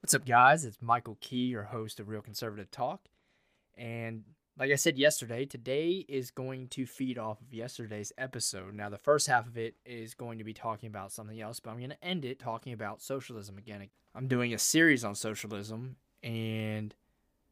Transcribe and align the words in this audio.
What's 0.00 0.14
up, 0.14 0.24
guys? 0.24 0.64
It's 0.64 0.80
Michael 0.80 1.18
Key, 1.20 1.46
your 1.46 1.64
host 1.64 1.98
of 1.98 2.08
Real 2.08 2.22
Conservative 2.22 2.70
Talk. 2.70 3.08
And 3.76 4.22
like 4.56 4.70
I 4.70 4.76
said 4.76 4.96
yesterday, 4.96 5.44
today 5.44 6.06
is 6.08 6.30
going 6.30 6.68
to 6.68 6.86
feed 6.86 7.18
off 7.18 7.40
of 7.40 7.52
yesterday's 7.52 8.12
episode. 8.16 8.74
Now, 8.74 8.88
the 8.90 8.96
first 8.96 9.26
half 9.26 9.48
of 9.48 9.58
it 9.58 9.74
is 9.84 10.14
going 10.14 10.38
to 10.38 10.44
be 10.44 10.54
talking 10.54 10.86
about 10.86 11.10
something 11.10 11.40
else, 11.40 11.58
but 11.58 11.70
I'm 11.70 11.78
going 11.78 11.90
to 11.90 12.04
end 12.04 12.24
it 12.24 12.38
talking 12.38 12.72
about 12.72 13.02
socialism 13.02 13.58
again. 13.58 13.88
I'm 14.14 14.28
doing 14.28 14.54
a 14.54 14.58
series 14.58 15.04
on 15.04 15.16
socialism 15.16 15.96
and 16.22 16.94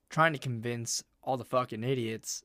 trying 0.08 0.32
to 0.32 0.38
convince 0.38 1.02
all 1.22 1.36
the 1.36 1.44
fucking 1.44 1.82
idiots 1.82 2.44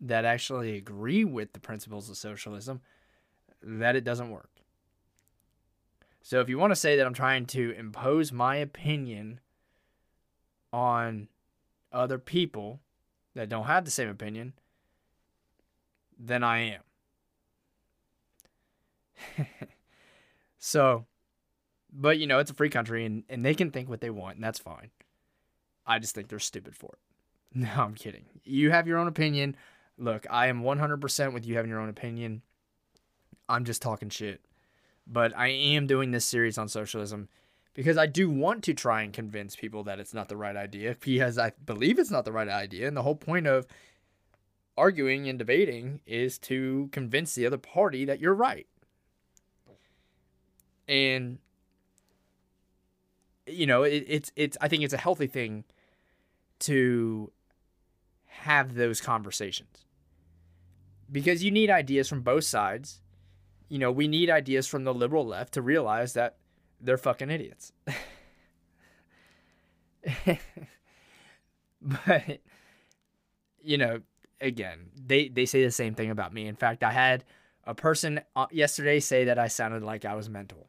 that 0.00 0.24
actually 0.24 0.76
agree 0.76 1.26
with 1.26 1.52
the 1.52 1.60
principles 1.60 2.08
of 2.08 2.16
socialism 2.16 2.80
that 3.62 3.96
it 3.96 4.02
doesn't 4.02 4.30
work. 4.30 4.50
So 6.26 6.40
if 6.40 6.48
you 6.48 6.58
want 6.58 6.72
to 6.72 6.76
say 6.76 6.96
that 6.96 7.06
I'm 7.06 7.14
trying 7.14 7.46
to 7.46 7.70
impose 7.78 8.32
my 8.32 8.56
opinion 8.56 9.38
on 10.72 11.28
other 11.92 12.18
people 12.18 12.80
that 13.36 13.48
don't 13.48 13.66
have 13.66 13.84
the 13.84 13.92
same 13.92 14.08
opinion, 14.08 14.54
then 16.18 16.42
I 16.42 16.80
am. 19.38 19.46
so, 20.58 21.06
but 21.92 22.18
you 22.18 22.26
know, 22.26 22.40
it's 22.40 22.50
a 22.50 22.54
free 22.54 22.70
country 22.70 23.06
and, 23.06 23.22
and 23.28 23.44
they 23.44 23.54
can 23.54 23.70
think 23.70 23.88
what 23.88 24.00
they 24.00 24.10
want, 24.10 24.34
and 24.34 24.42
that's 24.42 24.58
fine. 24.58 24.90
I 25.86 26.00
just 26.00 26.16
think 26.16 26.26
they're 26.26 26.40
stupid 26.40 26.74
for 26.74 26.94
it. 26.94 26.98
No, 27.54 27.70
I'm 27.76 27.94
kidding. 27.94 28.24
You 28.42 28.72
have 28.72 28.88
your 28.88 28.98
own 28.98 29.06
opinion. 29.06 29.54
Look, 29.96 30.26
I 30.28 30.48
am 30.48 30.64
100% 30.64 31.32
with 31.32 31.46
you 31.46 31.54
having 31.54 31.70
your 31.70 31.78
own 31.78 31.88
opinion. 31.88 32.42
I'm 33.48 33.64
just 33.64 33.80
talking 33.80 34.08
shit 34.08 34.40
but 35.06 35.36
I 35.36 35.48
am 35.48 35.86
doing 35.86 36.10
this 36.10 36.24
series 36.24 36.58
on 36.58 36.68
socialism 36.68 37.28
because 37.74 37.96
I 37.98 38.06
do 38.06 38.30
want 38.30 38.64
to 38.64 38.74
try 38.74 39.02
and 39.02 39.12
convince 39.12 39.54
people 39.54 39.84
that 39.84 40.00
it's 40.00 40.14
not 40.14 40.28
the 40.28 40.36
right 40.36 40.56
idea 40.56 40.96
because 41.00 41.38
I 41.38 41.52
believe 41.64 41.98
it's 41.98 42.10
not 42.10 42.24
the 42.24 42.32
right 42.32 42.48
idea. 42.48 42.88
And 42.88 42.96
the 42.96 43.02
whole 43.02 43.16
point 43.16 43.46
of 43.46 43.66
arguing 44.76 45.28
and 45.28 45.38
debating 45.38 46.00
is 46.06 46.38
to 46.38 46.88
convince 46.92 47.34
the 47.34 47.46
other 47.46 47.58
party 47.58 48.04
that 48.04 48.20
you're 48.20 48.34
right. 48.34 48.66
And 50.88 51.38
you 53.46 53.66
know, 53.66 53.84
it, 53.84 54.04
it's 54.08 54.32
it's 54.36 54.56
I 54.60 54.68
think 54.68 54.82
it's 54.82 54.94
a 54.94 54.98
healthy 54.98 55.26
thing 55.26 55.64
to 56.60 57.32
have 58.26 58.74
those 58.74 59.00
conversations 59.00 59.84
because 61.10 61.42
you 61.42 61.50
need 61.50 61.70
ideas 61.70 62.08
from 62.08 62.22
both 62.22 62.44
sides 62.44 63.00
you 63.68 63.78
know, 63.78 63.90
we 63.90 64.08
need 64.08 64.30
ideas 64.30 64.66
from 64.66 64.84
the 64.84 64.94
liberal 64.94 65.26
left 65.26 65.54
to 65.54 65.62
realize 65.62 66.14
that 66.14 66.36
they're 66.80 66.98
fucking 66.98 67.30
idiots. 67.30 67.72
but 71.82 72.40
you 73.62 73.78
know, 73.78 74.00
again, 74.40 74.90
they 74.94 75.28
they 75.28 75.46
say 75.46 75.64
the 75.64 75.70
same 75.70 75.94
thing 75.94 76.10
about 76.10 76.32
me. 76.32 76.46
In 76.46 76.56
fact, 76.56 76.82
I 76.82 76.92
had 76.92 77.24
a 77.64 77.74
person 77.74 78.20
uh, 78.36 78.46
yesterday 78.50 79.00
say 79.00 79.24
that 79.24 79.38
I 79.38 79.48
sounded 79.48 79.82
like 79.82 80.04
I 80.04 80.14
was 80.14 80.28
mental. 80.28 80.68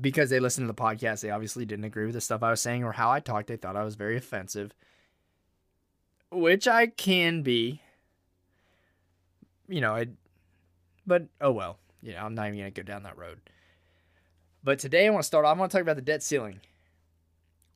Because 0.00 0.30
they 0.30 0.40
listened 0.40 0.68
to 0.68 0.72
the 0.72 0.80
podcast, 0.80 1.20
they 1.20 1.30
obviously 1.30 1.66
didn't 1.66 1.84
agree 1.84 2.06
with 2.06 2.14
the 2.14 2.20
stuff 2.20 2.42
I 2.42 2.50
was 2.50 2.62
saying 2.62 2.84
or 2.84 2.92
how 2.92 3.10
I 3.10 3.20
talked. 3.20 3.48
They 3.48 3.56
thought 3.56 3.76
I 3.76 3.82
was 3.82 3.96
very 3.96 4.16
offensive, 4.16 4.72
which 6.30 6.68
I 6.68 6.86
can 6.86 7.42
be. 7.42 7.82
You 9.68 9.80
know, 9.80 9.96
I 9.96 10.06
but 11.06 11.24
oh 11.40 11.52
well. 11.52 11.78
you 12.02 12.12
know, 12.12 12.18
I'm 12.18 12.34
not 12.34 12.46
even 12.48 12.58
going 12.58 12.72
to 12.72 12.82
go 12.82 12.84
down 12.84 13.04
that 13.04 13.18
road. 13.18 13.40
But 14.64 14.78
today 14.78 15.06
I 15.06 15.10
want 15.10 15.22
to 15.22 15.26
start 15.26 15.44
I 15.44 15.52
want 15.52 15.70
to 15.70 15.76
talk 15.76 15.82
about 15.82 15.96
the 15.96 16.02
debt 16.02 16.22
ceiling. 16.22 16.60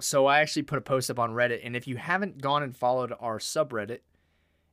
So 0.01 0.27
I 0.27 0.41
actually 0.41 0.63
put 0.63 0.79
a 0.79 0.83
post 0.83 1.11
up 1.11 1.19
on 1.19 1.33
Reddit, 1.33 1.61
and 1.65 1.75
if 1.75 1.89
you 1.89 1.97
haven't 1.97 2.43
gone 2.43 2.63
and 2.63 2.77
followed 2.77 3.15
our 3.19 3.39
subreddit, 3.39 4.01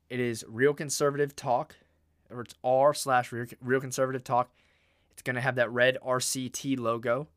it 0.09 0.19
is 0.19 0.43
Real 0.49 0.73
Conservative 0.73 1.33
Talk, 1.35 1.75
or 2.29 2.41
it's 2.41 2.55
r 2.63 2.93
slash 2.93 3.31
Real 3.31 3.79
Conservative 3.79 4.23
Talk. 4.23 4.51
It's 5.11 5.21
going 5.21 5.35
to 5.35 5.41
have 5.41 5.55
that 5.55 5.71
red 5.71 5.97
RCT 6.05 6.77
logo 6.77 7.27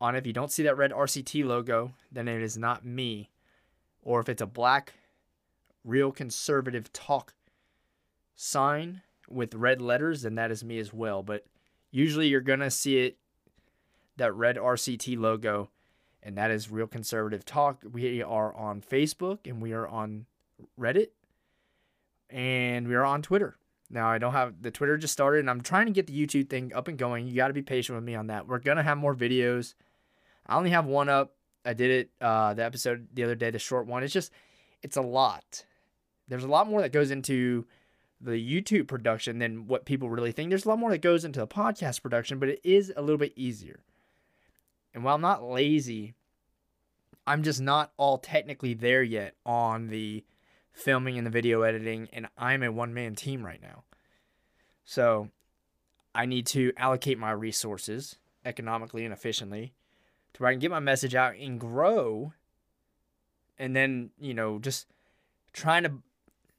on 0.00 0.16
it. 0.16 0.18
If 0.18 0.26
you 0.26 0.32
don't 0.32 0.50
see 0.50 0.64
that 0.64 0.76
red 0.76 0.90
RCT 0.90 1.44
logo, 1.44 1.92
then 2.10 2.26
it 2.26 2.42
is 2.42 2.58
not 2.58 2.84
me. 2.84 3.30
Or 4.02 4.20
if 4.20 4.28
it's 4.28 4.42
a 4.42 4.46
black 4.46 4.94
Real 5.84 6.10
Conservative 6.10 6.92
Talk 6.92 7.32
sign, 8.34 9.02
with 9.28 9.54
red 9.54 9.80
letters, 9.80 10.22
then 10.22 10.34
that 10.36 10.50
is 10.50 10.64
me 10.64 10.78
as 10.78 10.92
well. 10.92 11.22
But 11.22 11.44
usually 11.90 12.28
you're 12.28 12.40
going 12.40 12.60
to 12.60 12.70
see 12.70 12.98
it, 12.98 13.18
that 14.16 14.34
red 14.34 14.56
RCT 14.56 15.18
logo, 15.18 15.70
and 16.22 16.36
that 16.36 16.50
is 16.50 16.70
Real 16.70 16.86
Conservative 16.86 17.44
Talk. 17.44 17.82
We 17.90 18.22
are 18.22 18.54
on 18.54 18.80
Facebook 18.80 19.38
and 19.46 19.62
we 19.62 19.72
are 19.72 19.86
on 19.86 20.26
Reddit 20.78 21.08
and 22.30 22.88
we 22.88 22.94
are 22.94 23.04
on 23.04 23.22
Twitter. 23.22 23.56
Now, 23.90 24.08
I 24.08 24.18
don't 24.18 24.32
have 24.32 24.60
the 24.60 24.70
Twitter 24.70 24.98
just 24.98 25.12
started 25.12 25.40
and 25.40 25.48
I'm 25.48 25.62
trying 25.62 25.86
to 25.86 25.92
get 25.92 26.06
the 26.06 26.26
YouTube 26.26 26.50
thing 26.50 26.72
up 26.74 26.88
and 26.88 26.98
going. 26.98 27.26
You 27.26 27.34
got 27.34 27.48
to 27.48 27.54
be 27.54 27.62
patient 27.62 27.96
with 27.96 28.04
me 28.04 28.14
on 28.14 28.26
that. 28.26 28.46
We're 28.46 28.58
going 28.58 28.76
to 28.76 28.82
have 28.82 28.98
more 28.98 29.14
videos. 29.14 29.74
I 30.46 30.56
only 30.56 30.70
have 30.70 30.86
one 30.86 31.08
up. 31.08 31.34
I 31.64 31.72
did 31.72 31.90
it, 31.90 32.10
uh, 32.20 32.54
the 32.54 32.64
episode 32.64 33.08
the 33.14 33.24
other 33.24 33.34
day, 33.34 33.50
the 33.50 33.58
short 33.58 33.86
one. 33.86 34.02
It's 34.02 34.12
just, 34.12 34.32
it's 34.82 34.96
a 34.96 35.02
lot. 35.02 35.64
There's 36.28 36.44
a 36.44 36.48
lot 36.48 36.68
more 36.68 36.82
that 36.82 36.92
goes 36.92 37.10
into 37.10 37.66
the 38.20 38.32
YouTube 38.32 38.88
production 38.88 39.38
than 39.38 39.66
what 39.66 39.84
people 39.84 40.10
really 40.10 40.32
think. 40.32 40.50
There's 40.50 40.64
a 40.64 40.68
lot 40.68 40.78
more 40.78 40.90
that 40.90 40.98
goes 40.98 41.24
into 41.24 41.40
the 41.40 41.46
podcast 41.46 42.02
production, 42.02 42.38
but 42.38 42.48
it 42.48 42.60
is 42.64 42.92
a 42.96 43.00
little 43.00 43.18
bit 43.18 43.32
easier. 43.36 43.80
And 44.92 45.04
while 45.04 45.14
I'm 45.14 45.20
not 45.20 45.44
lazy, 45.44 46.14
I'm 47.26 47.42
just 47.42 47.60
not 47.60 47.92
all 47.96 48.18
technically 48.18 48.74
there 48.74 49.02
yet 49.02 49.34
on 49.44 49.88
the 49.88 50.24
filming 50.72 51.18
and 51.18 51.26
the 51.26 51.30
video 51.30 51.62
editing, 51.62 52.08
and 52.12 52.28
I'm 52.36 52.62
a 52.62 52.72
one 52.72 52.94
man 52.94 53.14
team 53.14 53.44
right 53.44 53.60
now. 53.60 53.84
So 54.84 55.28
I 56.14 56.26
need 56.26 56.46
to 56.48 56.72
allocate 56.76 57.18
my 57.18 57.30
resources 57.30 58.16
economically 58.44 59.04
and 59.04 59.12
efficiently 59.12 59.74
to 60.32 60.42
where 60.42 60.50
I 60.50 60.54
can 60.54 60.60
get 60.60 60.70
my 60.70 60.80
message 60.80 61.14
out 61.14 61.34
and 61.36 61.60
grow. 61.60 62.32
And 63.58 63.76
then, 63.76 64.10
you 64.18 64.34
know, 64.34 64.58
just 64.58 64.86
trying 65.52 65.82
to 65.82 65.92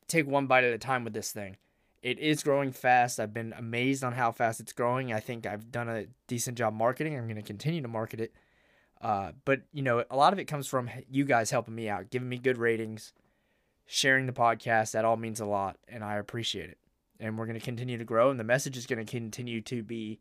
take 0.10 0.28
one 0.28 0.48
bite 0.48 0.64
at 0.64 0.74
a 0.74 0.78
time 0.78 1.04
with 1.04 1.14
this 1.14 1.32
thing. 1.32 1.58
It 2.02 2.20
is 2.20 2.44
growing 2.44 2.72
fast. 2.72 3.20
I've 3.20 3.34
been 3.34 3.54
amazed 3.58 4.04
on 4.04 4.14
how 4.14 4.32
fast 4.32 4.60
it's 4.60 4.74
growing. 4.74 5.12
I 5.12 5.20
think 5.20 5.46
I've 5.46 5.72
done 5.72 5.90
a 5.90 6.06
decent 6.28 6.58
job 6.58 6.74
marketing. 6.74 7.18
I'm 7.18 7.26
going 7.26 7.36
to 7.36 7.42
continue 7.42 7.82
to 7.82 7.88
market 7.88 8.22
it. 8.22 8.34
Uh, 9.02 9.32
but, 9.46 9.62
you 9.74 9.82
know, 9.82 10.04
a 10.10 10.16
lot 10.16 10.34
of 10.34 10.40
it 10.40 10.46
comes 10.46 10.68
from 10.68 10.90
you 11.10 11.26
guys 11.26 11.52
helping 11.52 11.76
me 11.76 11.90
out, 11.90 12.10
giving 12.10 12.30
me 12.30 12.38
good 12.38 12.58
ratings, 12.58 13.14
sharing 13.86 14.26
the 14.26 14.34
podcast. 14.34 14.92
That 14.92 15.06
all 15.06 15.18
means 15.18 15.40
a 15.40 15.46
lot, 15.46 15.78
and 15.88 16.04
I 16.04 16.16
appreciate 16.16 16.70
it. 16.70 16.78
And 17.20 17.38
we're 17.38 17.46
going 17.46 17.60
to 17.60 17.66
continue 17.66 17.98
to 17.98 18.06
grow, 18.06 18.30
and 18.30 18.40
the 18.40 18.46
message 18.46 18.78
is 18.78 18.86
going 18.86 19.06
to 19.06 19.10
continue 19.10 19.62
to 19.62 19.84
be 19.84 20.20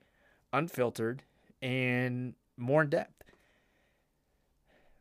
unfiltered 0.52 1.22
and 1.62 2.34
more 2.56 2.82
in 2.82 2.90
depth. 2.90 3.22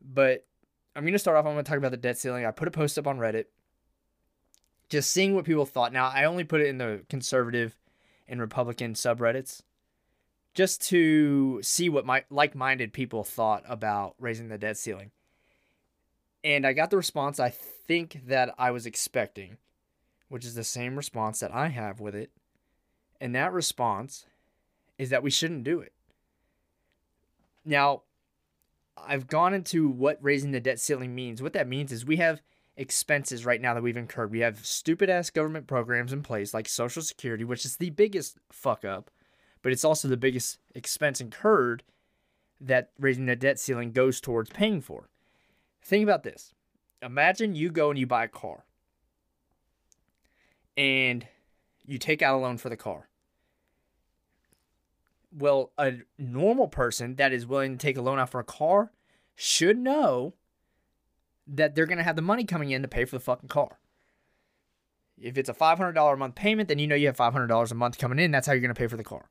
But 0.00 0.46
I'm 0.94 1.02
going 1.02 1.12
to 1.12 1.18
start 1.18 1.36
off. 1.36 1.44
I'm 1.44 1.54
going 1.54 1.64
to 1.64 1.68
talk 1.68 1.78
about 1.78 1.90
the 1.90 1.96
debt 1.96 2.18
ceiling. 2.18 2.46
I 2.46 2.52
put 2.52 2.68
a 2.68 2.72
post 2.72 2.98
up 2.98 3.06
on 3.06 3.18
Reddit 3.18 3.46
just 4.88 5.10
seeing 5.10 5.34
what 5.34 5.44
people 5.44 5.66
thought. 5.66 5.92
Now, 5.92 6.08
I 6.08 6.24
only 6.24 6.44
put 6.44 6.60
it 6.60 6.68
in 6.68 6.78
the 6.78 7.02
conservative 7.08 7.76
and 8.26 8.40
Republican 8.40 8.94
subreddits 8.94 9.62
just 10.54 10.82
to 10.88 11.60
see 11.62 11.88
what 11.88 12.06
my 12.06 12.24
like-minded 12.30 12.92
people 12.92 13.22
thought 13.24 13.62
about 13.68 14.14
raising 14.18 14.48
the 14.48 14.58
debt 14.58 14.76
ceiling. 14.76 15.10
And 16.42 16.66
I 16.66 16.72
got 16.72 16.90
the 16.90 16.96
response 16.96 17.38
I 17.38 17.50
think 17.50 18.22
that 18.26 18.54
I 18.58 18.70
was 18.70 18.86
expecting, 18.86 19.58
which 20.28 20.44
is 20.44 20.54
the 20.54 20.64
same 20.64 20.96
response 20.96 21.40
that 21.40 21.54
I 21.54 21.68
have 21.68 22.00
with 22.00 22.14
it. 22.14 22.30
And 23.20 23.34
that 23.34 23.52
response 23.52 24.26
is 24.98 25.10
that 25.10 25.22
we 25.22 25.30
shouldn't 25.30 25.64
do 25.64 25.80
it. 25.80 25.92
Now, 27.64 28.02
I've 28.96 29.26
gone 29.26 29.54
into 29.54 29.88
what 29.88 30.18
raising 30.20 30.52
the 30.52 30.60
debt 30.60 30.80
ceiling 30.80 31.14
means. 31.14 31.42
What 31.42 31.52
that 31.52 31.68
means 31.68 31.92
is 31.92 32.04
we 32.04 32.16
have 32.16 32.40
expenses 32.78 33.44
right 33.44 33.60
now 33.60 33.74
that 33.74 33.82
we've 33.82 33.96
incurred. 33.96 34.30
We 34.30 34.40
have 34.40 34.64
stupid 34.64 35.10
ass 35.10 35.28
government 35.28 35.66
programs 35.66 36.12
in 36.12 36.22
place 36.22 36.54
like 36.54 36.68
Social 36.68 37.02
Security, 37.02 37.44
which 37.44 37.64
is 37.64 37.76
the 37.76 37.90
biggest 37.90 38.38
fuck 38.50 38.84
up, 38.84 39.10
but 39.62 39.72
it's 39.72 39.84
also 39.84 40.08
the 40.08 40.16
biggest 40.16 40.58
expense 40.74 41.20
incurred 41.20 41.82
that 42.60 42.90
raising 42.98 43.26
the 43.26 43.36
debt 43.36 43.58
ceiling 43.58 43.92
goes 43.92 44.20
towards 44.20 44.50
paying 44.50 44.80
for. 44.80 45.10
Think 45.82 46.04
about 46.04 46.22
this. 46.22 46.54
Imagine 47.02 47.54
you 47.54 47.70
go 47.70 47.90
and 47.90 47.98
you 47.98 48.06
buy 48.06 48.24
a 48.24 48.28
car 48.28 48.64
and 50.76 51.26
you 51.84 51.98
take 51.98 52.22
out 52.22 52.36
a 52.36 52.38
loan 52.38 52.58
for 52.58 52.68
the 52.68 52.76
car. 52.76 53.08
Well, 55.36 55.72
a 55.76 55.94
normal 56.16 56.68
person 56.68 57.16
that 57.16 57.32
is 57.32 57.46
willing 57.46 57.72
to 57.72 57.78
take 57.78 57.96
a 57.96 58.02
loan 58.02 58.18
out 58.18 58.30
for 58.30 58.40
a 58.40 58.44
car 58.44 58.92
should 59.34 59.78
know 59.78 60.34
that 61.48 61.74
they're 61.74 61.86
going 61.86 61.98
to 61.98 62.04
have 62.04 62.16
the 62.16 62.22
money 62.22 62.44
coming 62.44 62.70
in 62.70 62.82
to 62.82 62.88
pay 62.88 63.04
for 63.04 63.16
the 63.16 63.20
fucking 63.20 63.48
car. 63.48 63.78
If 65.20 65.36
it's 65.36 65.48
a 65.48 65.54
$500 65.54 66.12
a 66.12 66.16
month 66.16 66.34
payment, 66.34 66.68
then 66.68 66.78
you 66.78 66.86
know 66.86 66.94
you 66.94 67.06
have 67.06 67.16
$500 67.16 67.70
a 67.70 67.74
month 67.74 67.98
coming 67.98 68.18
in. 68.18 68.30
That's 68.30 68.46
how 68.46 68.52
you're 68.52 68.60
going 68.60 68.74
to 68.74 68.78
pay 68.78 68.86
for 68.86 68.96
the 68.96 69.04
car 69.04 69.28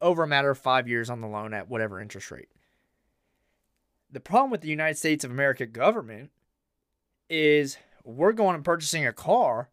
over 0.00 0.22
a 0.22 0.28
matter 0.28 0.50
of 0.50 0.58
five 0.58 0.88
years 0.88 1.08
on 1.08 1.20
the 1.20 1.26
loan 1.26 1.54
at 1.54 1.68
whatever 1.68 2.00
interest 2.00 2.30
rate. 2.30 2.48
The 4.10 4.20
problem 4.20 4.50
with 4.50 4.60
the 4.60 4.68
United 4.68 4.96
States 4.96 5.24
of 5.24 5.30
America 5.30 5.66
government 5.66 6.30
is 7.28 7.78
we're 8.04 8.32
going 8.32 8.54
and 8.54 8.64
purchasing 8.64 9.06
a 9.06 9.12
car, 9.12 9.70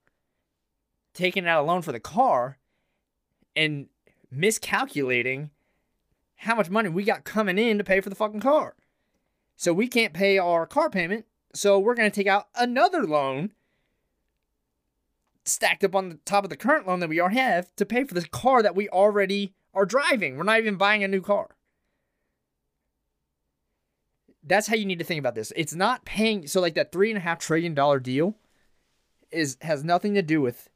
taking 1.13 1.47
out 1.47 1.61
a 1.61 1.67
loan 1.67 1.81
for 1.81 1.91
the 1.91 1.99
car, 1.99 2.57
and 3.55 3.87
miscalculating 4.31 5.51
how 6.37 6.55
much 6.55 6.69
money 6.69 6.89
we 6.89 7.03
got 7.03 7.23
coming 7.23 7.57
in 7.57 7.77
to 7.77 7.83
pay 7.83 7.99
for 7.99 8.09
the 8.09 8.15
fucking 8.15 8.39
car. 8.39 8.75
So 9.57 9.73
we 9.73 9.87
can't 9.87 10.13
pay 10.13 10.37
our 10.39 10.65
car 10.65 10.89
payment. 10.89 11.25
So 11.53 11.79
we're 11.79 11.95
going 11.95 12.09
to 12.09 12.15
take 12.15 12.27
out 12.27 12.47
another 12.55 13.03
loan 13.03 13.51
stacked 15.43 15.83
up 15.83 15.95
on 15.95 16.09
the 16.09 16.19
top 16.25 16.43
of 16.43 16.49
the 16.49 16.57
current 16.57 16.87
loan 16.87 16.99
that 16.99 17.09
we 17.09 17.19
already 17.19 17.37
have 17.37 17.75
to 17.75 17.85
pay 17.85 18.03
for 18.03 18.13
this 18.13 18.25
car 18.25 18.61
that 18.61 18.75
we 18.75 18.87
already 18.89 19.53
are 19.73 19.85
driving. 19.85 20.37
We're 20.37 20.43
not 20.43 20.59
even 20.59 20.75
buying 20.75 21.03
a 21.03 21.07
new 21.07 21.21
car. 21.21 21.55
That's 24.43 24.67
how 24.67 24.75
you 24.75 24.85
need 24.85 24.99
to 24.99 25.05
think 25.05 25.19
about 25.19 25.35
this. 25.35 25.53
It's 25.55 25.73
not 25.73 26.05
paying 26.05 26.47
so 26.47 26.61
like 26.61 26.73
that 26.75 26.91
three 26.91 27.11
and 27.11 27.17
a 27.17 27.21
half 27.21 27.39
trillion 27.39 27.73
dollar 27.73 27.99
deal 27.99 28.35
is 29.31 29.57
has 29.61 29.83
nothing 29.83 30.13
to 30.15 30.21
do 30.21 30.41
with 30.41 30.69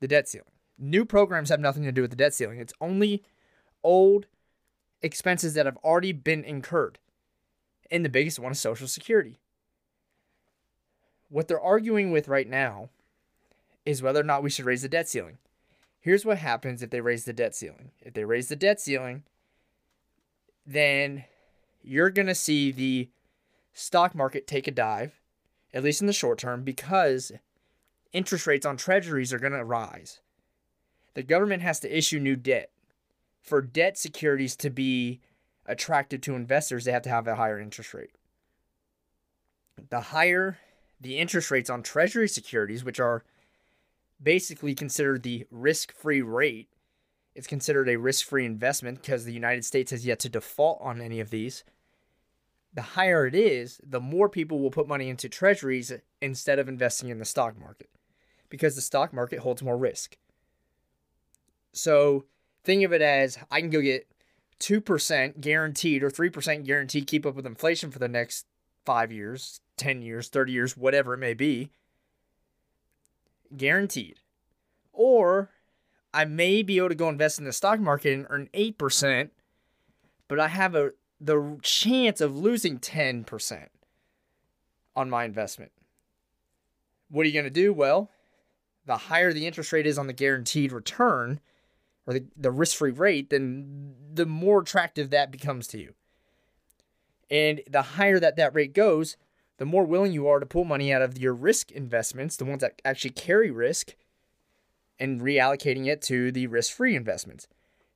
the 0.00 0.08
debt 0.08 0.28
ceiling. 0.28 0.50
New 0.78 1.04
programs 1.04 1.48
have 1.48 1.60
nothing 1.60 1.84
to 1.84 1.92
do 1.92 2.02
with 2.02 2.10
the 2.10 2.16
debt 2.16 2.34
ceiling. 2.34 2.58
It's 2.58 2.72
only 2.80 3.22
old 3.82 4.26
expenses 5.00 5.54
that 5.54 5.66
have 5.66 5.76
already 5.78 6.12
been 6.12 6.42
incurred. 6.42 6.98
And 7.90 8.04
the 8.04 8.08
biggest 8.08 8.38
one 8.38 8.52
is 8.52 8.58
Social 8.58 8.88
Security. 8.88 9.38
What 11.28 11.48
they're 11.48 11.60
arguing 11.60 12.10
with 12.10 12.28
right 12.28 12.48
now 12.48 12.90
is 13.84 14.02
whether 14.02 14.20
or 14.20 14.24
not 14.24 14.42
we 14.42 14.50
should 14.50 14.64
raise 14.64 14.82
the 14.82 14.88
debt 14.88 15.08
ceiling. 15.08 15.38
Here's 16.00 16.24
what 16.24 16.38
happens 16.38 16.82
if 16.82 16.90
they 16.90 17.00
raise 17.00 17.24
the 17.24 17.32
debt 17.32 17.54
ceiling. 17.54 17.90
If 18.00 18.14
they 18.14 18.24
raise 18.24 18.48
the 18.48 18.56
debt 18.56 18.80
ceiling, 18.80 19.24
then 20.66 21.24
you're 21.82 22.10
going 22.10 22.26
to 22.26 22.34
see 22.34 22.70
the 22.70 23.08
stock 23.72 24.14
market 24.14 24.46
take 24.46 24.66
a 24.66 24.70
dive, 24.70 25.20
at 25.72 25.82
least 25.82 26.00
in 26.00 26.06
the 26.06 26.12
short 26.12 26.38
term, 26.38 26.62
because 26.62 27.32
interest 28.12 28.46
rates 28.46 28.64
on 28.64 28.76
treasuries 28.76 29.32
are 29.32 29.38
going 29.38 29.52
to 29.52 29.64
rise. 29.64 30.20
The 31.14 31.22
government 31.22 31.62
has 31.62 31.80
to 31.80 31.96
issue 31.96 32.18
new 32.18 32.36
debt. 32.36 32.70
For 33.40 33.60
debt 33.60 33.98
securities 33.98 34.56
to 34.56 34.70
be 34.70 35.20
attractive 35.66 36.20
to 36.22 36.34
investors, 36.34 36.84
they 36.84 36.92
have 36.92 37.02
to 37.02 37.10
have 37.10 37.26
a 37.26 37.36
higher 37.36 37.60
interest 37.60 37.92
rate. 37.92 38.12
The 39.90 40.00
higher 40.00 40.58
the 41.00 41.18
interest 41.18 41.50
rates 41.50 41.70
on 41.70 41.82
treasury 41.82 42.28
securities, 42.28 42.84
which 42.84 43.00
are 43.00 43.24
basically 44.22 44.74
considered 44.74 45.22
the 45.22 45.46
risk 45.50 45.92
free 45.92 46.22
rate, 46.22 46.68
it's 47.34 47.46
considered 47.46 47.88
a 47.88 47.96
risk 47.96 48.26
free 48.26 48.46
investment 48.46 49.00
because 49.00 49.24
the 49.24 49.32
United 49.32 49.64
States 49.64 49.90
has 49.90 50.06
yet 50.06 50.20
to 50.20 50.28
default 50.28 50.80
on 50.80 51.00
any 51.00 51.20
of 51.20 51.30
these. 51.30 51.64
The 52.72 52.82
higher 52.82 53.26
it 53.26 53.34
is, 53.34 53.80
the 53.84 54.00
more 54.00 54.28
people 54.28 54.60
will 54.60 54.70
put 54.70 54.88
money 54.88 55.08
into 55.08 55.28
treasuries 55.28 55.92
instead 56.20 56.58
of 56.58 56.68
investing 56.68 57.08
in 57.08 57.18
the 57.18 57.24
stock 57.24 57.58
market 57.58 57.90
because 58.48 58.76
the 58.76 58.82
stock 58.82 59.12
market 59.12 59.40
holds 59.40 59.62
more 59.62 59.76
risk. 59.76 60.16
So 61.72 62.24
think 62.62 62.84
of 62.84 62.92
it 62.92 63.02
as 63.02 63.38
I 63.50 63.60
can 63.60 63.70
go 63.70 63.80
get 63.80 64.08
2% 64.60 65.40
guaranteed 65.40 66.02
or 66.02 66.10
3% 66.10 66.64
guaranteed 66.64 67.06
keep 67.06 67.26
up 67.26 67.34
with 67.34 67.46
inflation 67.46 67.90
for 67.90 67.98
the 67.98 68.08
next 68.08 68.46
five 68.84 69.12
years, 69.12 69.60
10 69.76 70.02
years, 70.02 70.28
30 70.28 70.52
years, 70.52 70.76
whatever 70.76 71.14
it 71.14 71.18
may 71.18 71.34
be. 71.34 71.70
Guaranteed. 73.56 74.20
Or 74.92 75.50
I 76.12 76.24
may 76.24 76.62
be 76.62 76.78
able 76.78 76.90
to 76.90 76.94
go 76.94 77.08
invest 77.08 77.38
in 77.38 77.44
the 77.44 77.52
stock 77.52 77.80
market 77.80 78.12
and 78.12 78.26
earn 78.30 78.48
8%, 78.54 79.30
but 80.28 80.40
I 80.40 80.48
have 80.48 80.74
a 80.74 80.92
the 81.20 81.58
chance 81.62 82.20
of 82.20 82.36
losing 82.36 82.78
10% 82.78 83.68
on 84.94 85.10
my 85.10 85.24
investment. 85.24 85.72
What 87.08 87.22
are 87.22 87.28
you 87.28 87.32
going 87.32 87.44
to 87.44 87.50
do? 87.50 87.72
Well, 87.72 88.10
the 88.84 88.96
higher 88.96 89.32
the 89.32 89.46
interest 89.46 89.72
rate 89.72 89.86
is 89.86 89.98
on 89.98 90.06
the 90.06 90.12
guaranteed 90.12 90.72
return, 90.72 91.40
or 92.06 92.14
the, 92.14 92.26
the 92.36 92.50
risk 92.50 92.76
free 92.76 92.90
rate, 92.90 93.30
then 93.30 93.94
the 94.12 94.26
more 94.26 94.60
attractive 94.60 95.10
that 95.10 95.30
becomes 95.30 95.66
to 95.68 95.78
you. 95.78 95.94
And 97.30 97.62
the 97.68 97.82
higher 97.82 98.20
that 98.20 98.36
that 98.36 98.54
rate 98.54 98.74
goes, 98.74 99.16
the 99.58 99.64
more 99.64 99.84
willing 99.84 100.12
you 100.12 100.28
are 100.28 100.40
to 100.40 100.46
pull 100.46 100.64
money 100.64 100.92
out 100.92 101.02
of 101.02 101.18
your 101.18 101.34
risk 101.34 101.70
investments, 101.70 102.36
the 102.36 102.44
ones 102.44 102.60
that 102.60 102.80
actually 102.84 103.10
carry 103.10 103.50
risk, 103.50 103.94
and 104.98 105.20
reallocating 105.20 105.86
it 105.86 106.02
to 106.02 106.30
the 106.32 106.46
risk 106.46 106.72
free 106.72 106.94
investments. 106.94 107.46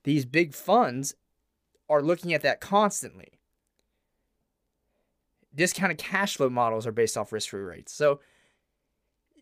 These 0.05 0.25
big 0.25 0.55
funds 0.55 1.15
are 1.89 2.03
looking 2.03 2.33
at 2.33 2.43
that 2.43 2.61
constantly. 2.61 3.33
Discounted 5.55 5.99
cash 5.99 6.37
flow 6.37 6.51
models 6.51 6.87
are 6.87 6.93
based 6.93 7.17
off 7.17 7.33
risk 7.33 7.51
free 7.51 7.61
rates. 7.61 7.93
So, 7.93 8.21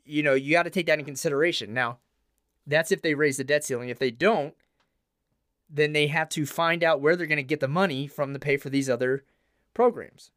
you 0.05 0.23
know, 0.23 0.35
you 0.35 0.53
got 0.53 0.63
to 0.63 0.71
take 0.71 0.87
that 0.87 0.99
in 0.99 1.05
consideration. 1.05 1.75
Now, 1.75 1.99
that's 2.67 2.93
if 2.93 3.03
they 3.03 3.15
raise 3.15 3.37
the 3.37 3.45
debt 3.45 3.65
ceiling. 3.65 3.89
If 3.89 3.99
they 3.99 4.11
don't, 4.11 4.55
then 5.69 5.93
they 5.93 6.07
have 6.07 6.29
to 6.31 6.47
find 6.47 6.85
out 6.85 7.01
where 7.01 7.17
they're 7.17 7.27
going 7.27 7.37
to 7.37 7.43
get 7.43 7.61
the 7.61 7.69
money 7.69 8.07
from 8.07 8.33
to 8.33 8.39
pay 8.39 8.57
for 8.57 8.71
these 8.71 8.89
other 8.89 9.25
programs. 9.77 10.31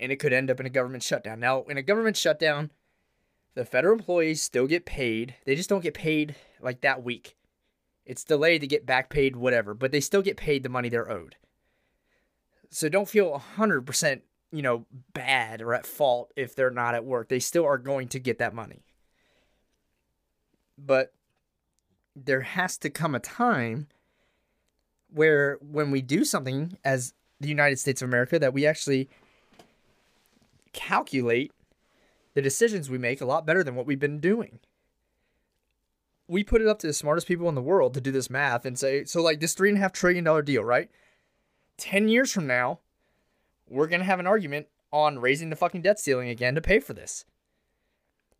And 0.00 0.10
it 0.10 0.16
could 0.16 0.32
end 0.32 0.50
up 0.50 0.58
in 0.58 0.66
a 0.66 0.70
government 0.70 1.02
shutdown. 1.02 1.38
Now, 1.38 1.62
in 1.64 1.76
a 1.76 1.82
government 1.82 2.16
shutdown, 2.16 2.70
the 3.54 3.66
federal 3.66 3.92
employees 3.92 4.40
still 4.40 4.66
get 4.66 4.86
paid. 4.86 5.34
They 5.44 5.54
just 5.54 5.68
don't 5.68 5.82
get 5.82 5.92
paid 5.92 6.34
like 6.60 6.80
that 6.80 7.04
week. 7.04 7.36
It's 8.06 8.24
delayed 8.24 8.62
to 8.62 8.66
get 8.66 8.86
back 8.86 9.10
paid, 9.10 9.36
whatever, 9.36 9.74
but 9.74 9.92
they 9.92 10.00
still 10.00 10.22
get 10.22 10.38
paid 10.38 10.62
the 10.62 10.70
money 10.70 10.88
they're 10.88 11.10
owed. 11.10 11.36
So 12.70 12.88
don't 12.88 13.08
feel 13.08 13.42
100%, 13.56 14.22
you 14.50 14.62
know, 14.62 14.86
bad 15.12 15.60
or 15.60 15.74
at 15.74 15.86
fault 15.86 16.32
if 16.34 16.56
they're 16.56 16.70
not 16.70 16.94
at 16.94 17.04
work. 17.04 17.28
They 17.28 17.40
still 17.40 17.66
are 17.66 17.78
going 17.78 18.08
to 18.08 18.18
get 18.18 18.38
that 18.38 18.54
money. 18.54 18.86
But 20.78 21.12
there 22.16 22.40
has 22.40 22.78
to 22.78 22.90
come 22.90 23.14
a 23.14 23.20
time 23.20 23.88
where 25.10 25.58
when 25.60 25.90
we 25.90 26.00
do 26.00 26.24
something 26.24 26.78
as 26.82 27.12
the 27.42 27.48
United 27.48 27.78
States 27.78 28.02
of 28.02 28.08
America 28.08 28.38
that 28.38 28.54
we 28.54 28.66
actually 28.66 29.08
calculate 30.72 31.52
the 32.34 32.42
decisions 32.42 32.88
we 32.88 32.98
make 32.98 33.20
a 33.20 33.26
lot 33.26 33.46
better 33.46 33.62
than 33.62 33.74
what 33.74 33.86
we've 33.86 33.98
been 33.98 34.20
doing. 34.20 34.58
We 36.26 36.44
put 36.44 36.62
it 36.62 36.68
up 36.68 36.78
to 36.78 36.86
the 36.86 36.92
smartest 36.92 37.26
people 37.26 37.48
in 37.48 37.54
the 37.54 37.60
world 37.62 37.92
to 37.94 38.00
do 38.00 38.10
this 38.10 38.30
math 38.30 38.64
and 38.64 38.78
say, 38.78 39.04
so 39.04 39.22
like 39.22 39.40
this 39.40 39.54
three 39.54 39.68
and 39.68 39.76
a 39.76 39.80
half 39.80 39.92
trillion 39.92 40.24
dollar 40.24 40.42
deal, 40.42 40.64
right? 40.64 40.90
10 41.76 42.08
years 42.08 42.32
from 42.32 42.46
now, 42.46 42.78
we're 43.68 43.86
going 43.86 44.00
to 44.00 44.06
have 44.06 44.20
an 44.20 44.26
argument 44.26 44.68
on 44.92 45.18
raising 45.18 45.50
the 45.50 45.56
fucking 45.56 45.82
debt 45.82 45.98
ceiling 45.98 46.28
again 46.28 46.54
to 46.54 46.60
pay 46.60 46.78
for 46.78 46.94
this 46.94 47.24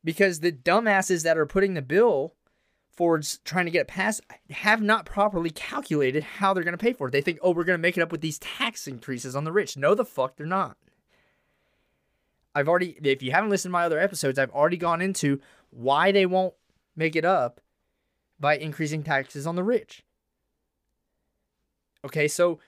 because 0.04 0.40
the 0.40 0.52
dumbasses 0.52 1.22
that 1.22 1.38
are 1.38 1.46
putting 1.46 1.74
the 1.74 1.82
bill 1.82 2.34
forwards 2.92 3.40
trying 3.44 3.64
to 3.64 3.70
get 3.70 3.82
it 3.82 3.88
passed 3.88 4.20
have 4.50 4.82
not 4.82 5.06
properly 5.06 5.50
calculated 5.50 6.22
how 6.22 6.52
they're 6.52 6.64
going 6.64 6.76
to 6.76 6.78
pay 6.78 6.92
for 6.92 7.08
it. 7.08 7.10
They 7.10 7.22
think, 7.22 7.38
oh, 7.42 7.52
we're 7.52 7.64
going 7.64 7.78
to 7.78 7.82
make 7.82 7.96
it 7.96 8.02
up 8.02 8.12
with 8.12 8.20
these 8.20 8.38
tax 8.38 8.86
increases 8.86 9.34
on 9.34 9.44
the 9.44 9.52
rich. 9.52 9.76
No, 9.76 9.94
the 9.94 10.04
fuck 10.04 10.36
they're 10.36 10.46
not. 10.46 10.76
I've 12.54 12.68
already, 12.68 12.98
if 13.02 13.22
you 13.22 13.30
haven't 13.32 13.50
listened 13.50 13.70
to 13.70 13.72
my 13.72 13.84
other 13.84 13.98
episodes, 13.98 14.38
I've 14.38 14.50
already 14.50 14.76
gone 14.76 15.00
into 15.00 15.40
why 15.70 16.12
they 16.12 16.26
won't 16.26 16.54
make 16.94 17.16
it 17.16 17.24
up 17.24 17.60
by 18.38 18.56
increasing 18.56 19.02
taxes 19.02 19.46
on 19.46 19.56
the 19.56 19.64
rich. 19.64 20.04
Okay, 22.04 22.28
so 22.28 22.58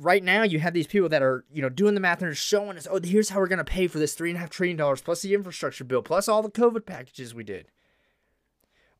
right 0.00 0.24
now 0.24 0.42
you 0.42 0.58
have 0.58 0.72
these 0.72 0.86
people 0.86 1.08
that 1.08 1.22
are 1.22 1.44
you 1.52 1.60
know 1.60 1.68
doing 1.68 1.94
the 1.94 2.00
math 2.00 2.22
and 2.22 2.30
are 2.30 2.34
showing 2.34 2.76
us 2.76 2.88
oh 2.90 2.98
here's 3.02 3.28
how 3.28 3.38
we're 3.38 3.46
going 3.46 3.58
to 3.58 3.64
pay 3.64 3.86
for 3.86 3.98
this 3.98 4.14
three 4.14 4.30
and 4.30 4.36
a 4.36 4.40
half 4.40 4.50
trillion 4.50 4.76
dollars 4.76 5.00
plus 5.00 5.22
the 5.22 5.34
infrastructure 5.34 5.84
bill 5.84 6.02
plus 6.02 6.26
all 6.26 6.42
the 6.42 6.50
covid 6.50 6.86
packages 6.86 7.34
we 7.34 7.44
did 7.44 7.66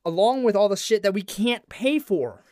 along 0.05 0.43
with 0.43 0.55
all 0.55 0.69
the 0.69 0.77
shit 0.77 1.03
that 1.03 1.13
we 1.13 1.21
can't 1.21 1.67
pay 1.69 1.99
for. 1.99 2.43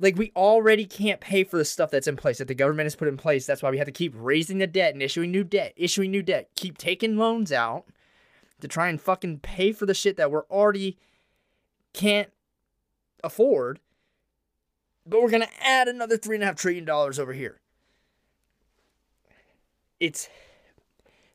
Like 0.00 0.16
we 0.16 0.32
already 0.36 0.86
can't 0.86 1.20
pay 1.20 1.42
for 1.42 1.56
the 1.56 1.64
stuff 1.64 1.90
that's 1.90 2.06
in 2.06 2.16
place 2.16 2.38
that 2.38 2.46
the 2.46 2.54
government 2.54 2.86
has 2.86 2.94
put 2.94 3.08
in 3.08 3.16
place. 3.16 3.46
That's 3.46 3.62
why 3.62 3.70
we 3.70 3.78
have 3.78 3.86
to 3.86 3.92
keep 3.92 4.14
raising 4.16 4.58
the 4.58 4.66
debt 4.66 4.92
and 4.92 5.02
issuing 5.02 5.32
new 5.32 5.44
debt 5.44 5.72
issuing 5.76 6.10
new 6.10 6.22
debt 6.22 6.50
keep 6.54 6.78
taking 6.78 7.16
loans 7.16 7.50
out 7.50 7.86
to 8.60 8.68
try 8.68 8.88
and 8.88 9.00
fucking 9.00 9.40
pay 9.40 9.72
for 9.72 9.86
the 9.86 9.94
shit 9.94 10.16
that 10.16 10.30
we're 10.30 10.46
already 10.46 10.98
can't 11.92 12.30
afford 13.24 13.80
but 15.08 15.22
we're 15.22 15.30
going 15.30 15.42
to 15.42 15.66
add 15.66 15.88
another 15.88 16.18
$3.5 16.18 16.56
trillion 16.56 16.88
over 16.88 17.32
here. 17.32 17.60
It's 19.98 20.28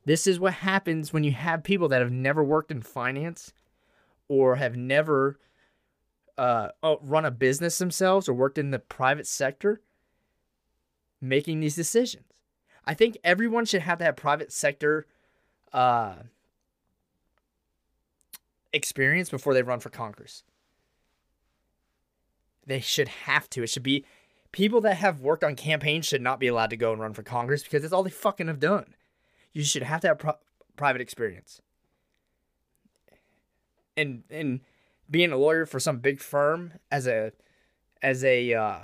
this 0.06 0.28
is 0.28 0.40
what 0.40 0.54
happens 0.54 1.12
when 1.12 1.24
you 1.24 1.32
have 1.32 1.64
people 1.64 1.88
that 1.90 2.02
have 2.02 2.12
never 2.12 2.44
worked 2.44 2.72
in 2.72 2.82
finance 2.82 3.54
or 4.28 4.56
have 4.56 4.76
never 4.76 5.40
uh, 6.38 6.70
run 7.02 7.26
a 7.26 7.32
business 7.32 7.78
themselves 7.78 8.28
or 8.28 8.34
worked 8.34 8.58
in 8.58 8.72
the 8.72 8.80
private 8.80 9.28
sector 9.28 9.82
making 11.22 11.62
these 11.62 11.76
decisions. 11.76 12.26
I 12.86 12.94
think 12.94 13.18
everyone 13.24 13.66
should 13.66 13.82
have 13.82 14.00
that 14.00 14.18
private 14.18 14.52
sector 14.52 15.08
uh, 15.72 16.16
experience 18.74 19.30
before 19.30 19.54
they 19.54 19.64
run 19.64 19.80
for 19.80 19.90
Congress. 19.90 20.44
They 22.66 22.80
should 22.80 23.08
have 23.08 23.50
to. 23.52 23.64
It 23.64 23.68
should 23.68 23.84
be 23.84 24.06
people 24.52 24.82
that 24.82 24.98
have 24.98 25.22
worked 25.22 25.44
on 25.44 25.56
campaigns 25.56 26.06
should 26.06 26.22
not 26.22 26.40
be 26.40 26.48
allowed 26.48 26.70
to 26.70 26.78
go 26.78 26.92
and 26.92 27.02
run 27.02 27.14
for 27.14 27.24
Congress 27.24 27.64
because 27.64 27.82
that's 27.82 27.94
all 27.94 28.04
they 28.04 28.10
fucking 28.10 28.48
have 28.48 28.60
done. 28.60 28.96
You 29.52 29.64
should 29.64 29.84
have 29.84 30.02
to 30.02 30.08
have 30.08 30.20
pro- 30.20 30.38
private 30.78 31.02
experience. 31.02 31.62
And 33.98 34.24
and 34.30 34.62
being 35.10 35.32
a 35.32 35.38
lawyer 35.38 35.66
for 35.66 35.80
some 35.80 35.98
big 35.98 36.20
firm 36.20 36.74
as 36.92 37.06
a 37.06 37.32
as 38.02 38.24
a 38.24 38.54
uh, 38.54 38.80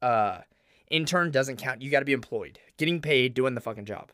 uh, 0.00 0.40
intern 0.90 1.30
doesn't 1.30 1.56
count. 1.56 1.82
You 1.82 1.90
got 1.90 2.00
to 2.00 2.04
be 2.04 2.12
employed, 2.12 2.58
getting 2.76 3.00
paid, 3.00 3.34
doing 3.34 3.54
the 3.54 3.60
fucking 3.60 3.84
job. 3.84 4.10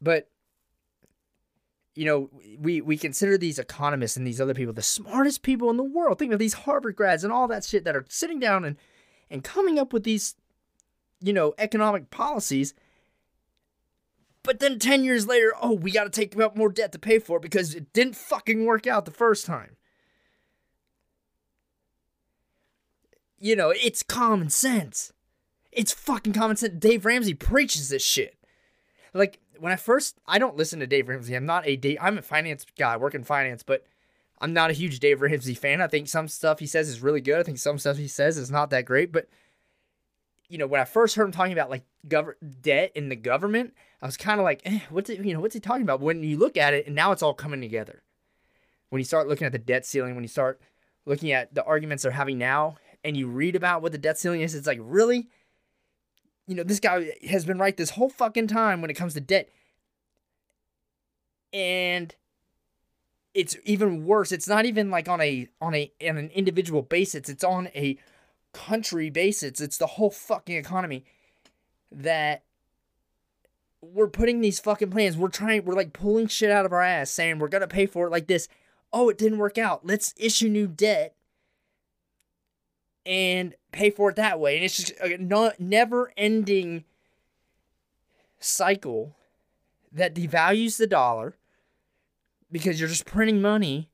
But 0.00 0.28
you 1.98 2.04
know, 2.04 2.30
we 2.60 2.80
we 2.80 2.96
consider 2.96 3.36
these 3.36 3.58
economists 3.58 4.16
and 4.16 4.24
these 4.24 4.40
other 4.40 4.54
people 4.54 4.72
the 4.72 4.82
smartest 4.82 5.42
people 5.42 5.68
in 5.68 5.76
the 5.76 5.82
world. 5.82 6.16
Think 6.16 6.32
of 6.32 6.38
these 6.38 6.54
Harvard 6.54 6.94
grads 6.94 7.24
and 7.24 7.32
all 7.32 7.48
that 7.48 7.64
shit 7.64 7.82
that 7.82 7.96
are 7.96 8.04
sitting 8.08 8.38
down 8.38 8.64
and 8.64 8.76
and 9.28 9.42
coming 9.42 9.80
up 9.80 9.92
with 9.92 10.04
these, 10.04 10.36
you 11.20 11.32
know, 11.32 11.54
economic 11.58 12.10
policies. 12.10 12.72
But 14.44 14.60
then 14.60 14.78
10 14.78 15.02
years 15.02 15.26
later, 15.26 15.52
oh, 15.60 15.72
we 15.72 15.90
got 15.90 16.04
to 16.04 16.10
take 16.10 16.38
out 16.38 16.56
more 16.56 16.68
debt 16.68 16.92
to 16.92 17.00
pay 17.00 17.18
for 17.18 17.38
it 17.38 17.42
because 17.42 17.74
it 17.74 17.92
didn't 17.92 18.14
fucking 18.14 18.64
work 18.64 18.86
out 18.86 19.04
the 19.04 19.10
first 19.10 19.44
time. 19.44 19.76
You 23.40 23.56
know, 23.56 23.70
it's 23.74 24.04
common 24.04 24.50
sense. 24.50 25.12
It's 25.72 25.92
fucking 25.92 26.32
common 26.32 26.56
sense. 26.56 26.74
Dave 26.78 27.04
Ramsey 27.04 27.34
preaches 27.34 27.88
this 27.88 28.04
shit. 28.04 28.36
Like 29.12 29.40
when 29.60 29.72
I 29.72 29.76
first, 29.76 30.18
I 30.26 30.38
don't 30.38 30.56
listen 30.56 30.80
to 30.80 30.86
Dave 30.86 31.08
Ramsey. 31.08 31.34
I'm 31.34 31.46
not 31.46 31.66
a 31.66 31.76
Dave. 31.76 31.98
I'm 32.00 32.18
a 32.18 32.22
finance 32.22 32.66
guy, 32.78 32.94
I 32.94 32.96
work 32.96 33.14
in 33.14 33.24
finance, 33.24 33.62
but 33.62 33.84
I'm 34.40 34.52
not 34.52 34.70
a 34.70 34.74
huge 34.74 35.00
Dave 35.00 35.20
Ramsey 35.20 35.54
fan. 35.54 35.80
I 35.80 35.88
think 35.88 36.08
some 36.08 36.28
stuff 36.28 36.58
he 36.60 36.66
says 36.66 36.88
is 36.88 37.02
really 37.02 37.20
good. 37.20 37.38
I 37.38 37.42
think 37.42 37.58
some 37.58 37.78
stuff 37.78 37.96
he 37.96 38.08
says 38.08 38.38
is 38.38 38.50
not 38.50 38.70
that 38.70 38.84
great. 38.84 39.12
But 39.12 39.28
you 40.48 40.58
know, 40.58 40.66
when 40.66 40.80
I 40.80 40.84
first 40.84 41.14
heard 41.14 41.24
him 41.24 41.32
talking 41.32 41.52
about 41.52 41.70
like 41.70 41.84
gov- 42.06 42.34
debt 42.62 42.92
in 42.94 43.08
the 43.08 43.16
government, 43.16 43.74
I 44.00 44.06
was 44.06 44.16
kind 44.16 44.40
of 44.40 44.44
like, 44.44 44.62
eh, 44.64 44.80
what's 44.90 45.10
it? 45.10 45.24
You 45.24 45.34
know, 45.34 45.40
what's 45.40 45.54
he 45.54 45.60
talking 45.60 45.82
about? 45.82 46.00
When 46.00 46.22
you 46.22 46.38
look 46.38 46.56
at 46.56 46.74
it, 46.74 46.86
and 46.86 46.94
now 46.94 47.12
it's 47.12 47.22
all 47.22 47.34
coming 47.34 47.60
together. 47.60 48.02
When 48.90 49.00
you 49.00 49.04
start 49.04 49.28
looking 49.28 49.46
at 49.46 49.52
the 49.52 49.58
debt 49.58 49.84
ceiling, 49.84 50.14
when 50.14 50.24
you 50.24 50.28
start 50.28 50.60
looking 51.04 51.32
at 51.32 51.54
the 51.54 51.64
arguments 51.64 52.04
they're 52.04 52.12
having 52.12 52.38
now, 52.38 52.76
and 53.04 53.16
you 53.16 53.28
read 53.28 53.56
about 53.56 53.82
what 53.82 53.92
the 53.92 53.98
debt 53.98 54.18
ceiling 54.18 54.40
is, 54.40 54.54
it's 54.54 54.66
like, 54.66 54.78
really? 54.80 55.28
You 56.48 56.56
know, 56.56 56.64
this 56.64 56.80
guy 56.80 57.12
has 57.28 57.44
been 57.44 57.58
right 57.58 57.76
this 57.76 57.90
whole 57.90 58.08
fucking 58.08 58.48
time 58.48 58.80
when 58.80 58.90
it 58.90 58.94
comes 58.94 59.14
to 59.14 59.20
debt. 59.20 59.50
And 61.52 62.14
it's 63.34 63.56
even 63.64 64.04
worse. 64.04 64.32
It's 64.32 64.48
not 64.48 64.66
even 64.66 64.90
like 64.90 65.08
on 65.08 65.20
a 65.20 65.48
on 65.60 65.74
a 65.74 65.92
on 66.02 66.16
an 66.16 66.30
individual 66.30 66.82
basis. 66.82 67.28
It's 67.28 67.44
on 67.44 67.68
a 67.74 67.98
country 68.52 69.10
basis. 69.10 69.60
It's 69.60 69.78
the 69.78 69.86
whole 69.86 70.10
fucking 70.10 70.56
economy 70.56 71.04
that 71.92 72.42
we're 73.80 74.08
putting 74.08 74.40
these 74.40 74.58
fucking 74.58 74.90
plans. 74.90 75.16
We're 75.16 75.28
trying 75.28 75.64
we're 75.64 75.74
like 75.74 75.92
pulling 75.92 76.26
shit 76.26 76.50
out 76.50 76.66
of 76.66 76.72
our 76.72 76.82
ass 76.82 77.10
saying 77.10 77.38
we're 77.38 77.48
going 77.48 77.60
to 77.60 77.68
pay 77.68 77.86
for 77.86 78.06
it 78.06 78.10
like 78.10 78.26
this. 78.26 78.48
Oh, 78.92 79.08
it 79.08 79.18
didn't 79.18 79.38
work 79.38 79.58
out. 79.58 79.86
Let's 79.86 80.14
issue 80.16 80.48
new 80.48 80.66
debt 80.66 81.14
and 83.08 83.54
pay 83.72 83.90
for 83.90 84.10
it 84.10 84.16
that 84.16 84.40
way. 84.40 84.56
And 84.56 84.64
it's 84.64 84.76
just 84.76 84.92
uh, 85.02 85.14
a 85.14 85.18
not 85.18 85.60
never 85.60 86.12
ending 86.16 86.84
cycle 88.38 89.16
that 89.92 90.14
devalues 90.14 90.78
the 90.78 90.86
dollar 90.86 91.36
because 92.50 92.78
you're 92.78 92.88
just 92.88 93.04
printing 93.04 93.40
money. 93.40 93.90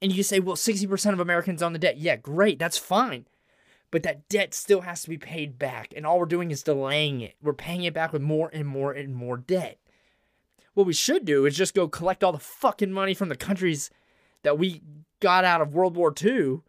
And 0.00 0.12
you 0.12 0.24
say, 0.24 0.40
well, 0.40 0.56
60% 0.56 1.12
of 1.12 1.20
Americans 1.20 1.62
on 1.62 1.72
the 1.72 1.78
debt. 1.78 1.96
Yeah, 1.96 2.16
great. 2.16 2.58
That's 2.58 2.78
fine. 2.78 3.26
But 3.92 4.02
that 4.02 4.28
debt 4.28 4.52
still 4.52 4.80
has 4.80 5.02
to 5.02 5.08
be 5.08 5.18
paid 5.18 5.58
back. 5.60 5.92
And 5.94 6.04
all 6.04 6.18
we're 6.18 6.26
doing 6.26 6.50
is 6.50 6.64
delaying 6.64 7.20
it. 7.20 7.36
We're 7.40 7.52
paying 7.52 7.84
it 7.84 7.94
back 7.94 8.12
with 8.12 8.22
more 8.22 8.50
and 8.52 8.66
more 8.66 8.92
and 8.92 9.14
more 9.14 9.36
debt. 9.36 9.78
What 10.74 10.86
we 10.86 10.92
should 10.92 11.24
do 11.24 11.46
is 11.46 11.56
just 11.56 11.74
go 11.74 11.86
collect 11.86 12.24
all 12.24 12.32
the 12.32 12.38
fucking 12.38 12.90
money 12.90 13.14
from 13.14 13.28
the 13.28 13.36
countries 13.36 13.90
that 14.42 14.58
we 14.58 14.82
got 15.20 15.44
out 15.44 15.60
of 15.60 15.74
World 15.74 15.96
War 15.96 16.12
II 16.20 16.62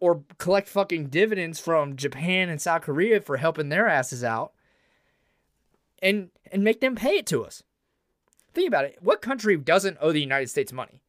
or 0.00 0.24
collect 0.38 0.68
fucking 0.68 1.06
dividends 1.06 1.60
from 1.60 1.94
Japan 1.94 2.48
and 2.48 2.60
South 2.60 2.82
Korea 2.82 3.20
for 3.20 3.36
helping 3.36 3.68
their 3.68 3.86
asses 3.86 4.24
out 4.24 4.52
and 6.02 6.30
and 6.50 6.64
make 6.64 6.80
them 6.80 6.96
pay 6.96 7.16
it 7.16 7.26
to 7.26 7.44
us. 7.44 7.62
Think 8.52 8.66
about 8.66 8.86
it. 8.86 8.98
What 9.00 9.22
country 9.22 9.56
doesn't 9.56 9.98
owe 10.00 10.12
the 10.12 10.20
United 10.20 10.48
States 10.48 10.72
money? 10.72 11.02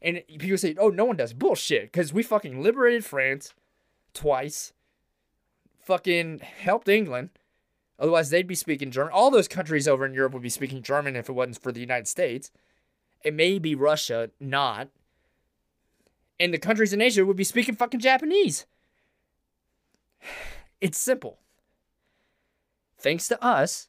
And 0.00 0.22
people 0.26 0.58
say, 0.58 0.74
"Oh, 0.78 0.88
no 0.88 1.04
one 1.04 1.16
does." 1.16 1.32
Bullshit, 1.32 1.92
cuz 1.92 2.12
we 2.12 2.22
fucking 2.22 2.62
liberated 2.62 3.04
France 3.04 3.54
twice. 4.14 4.72
Fucking 5.80 6.40
helped 6.40 6.88
England. 6.88 7.30
Otherwise, 7.98 8.30
they'd 8.30 8.46
be 8.46 8.54
speaking 8.54 8.90
German. 8.90 9.12
All 9.12 9.30
those 9.30 9.48
countries 9.48 9.88
over 9.88 10.06
in 10.06 10.14
Europe 10.14 10.32
would 10.32 10.42
be 10.42 10.48
speaking 10.48 10.82
German 10.82 11.16
if 11.16 11.28
it 11.28 11.32
wasn't 11.32 11.60
for 11.60 11.72
the 11.72 11.80
United 11.80 12.06
States. 12.06 12.50
It 13.24 13.34
may 13.34 13.58
be 13.58 13.74
Russia, 13.74 14.30
not 14.38 14.88
and 16.40 16.52
the 16.52 16.58
countries 16.58 16.92
in 16.92 17.00
Asia 17.00 17.24
would 17.24 17.36
be 17.36 17.44
speaking 17.44 17.74
fucking 17.74 18.00
Japanese. 18.00 18.66
It's 20.80 20.96
simple. 20.96 21.40
Thanks 23.00 23.26
to 23.26 23.44
us, 23.44 23.88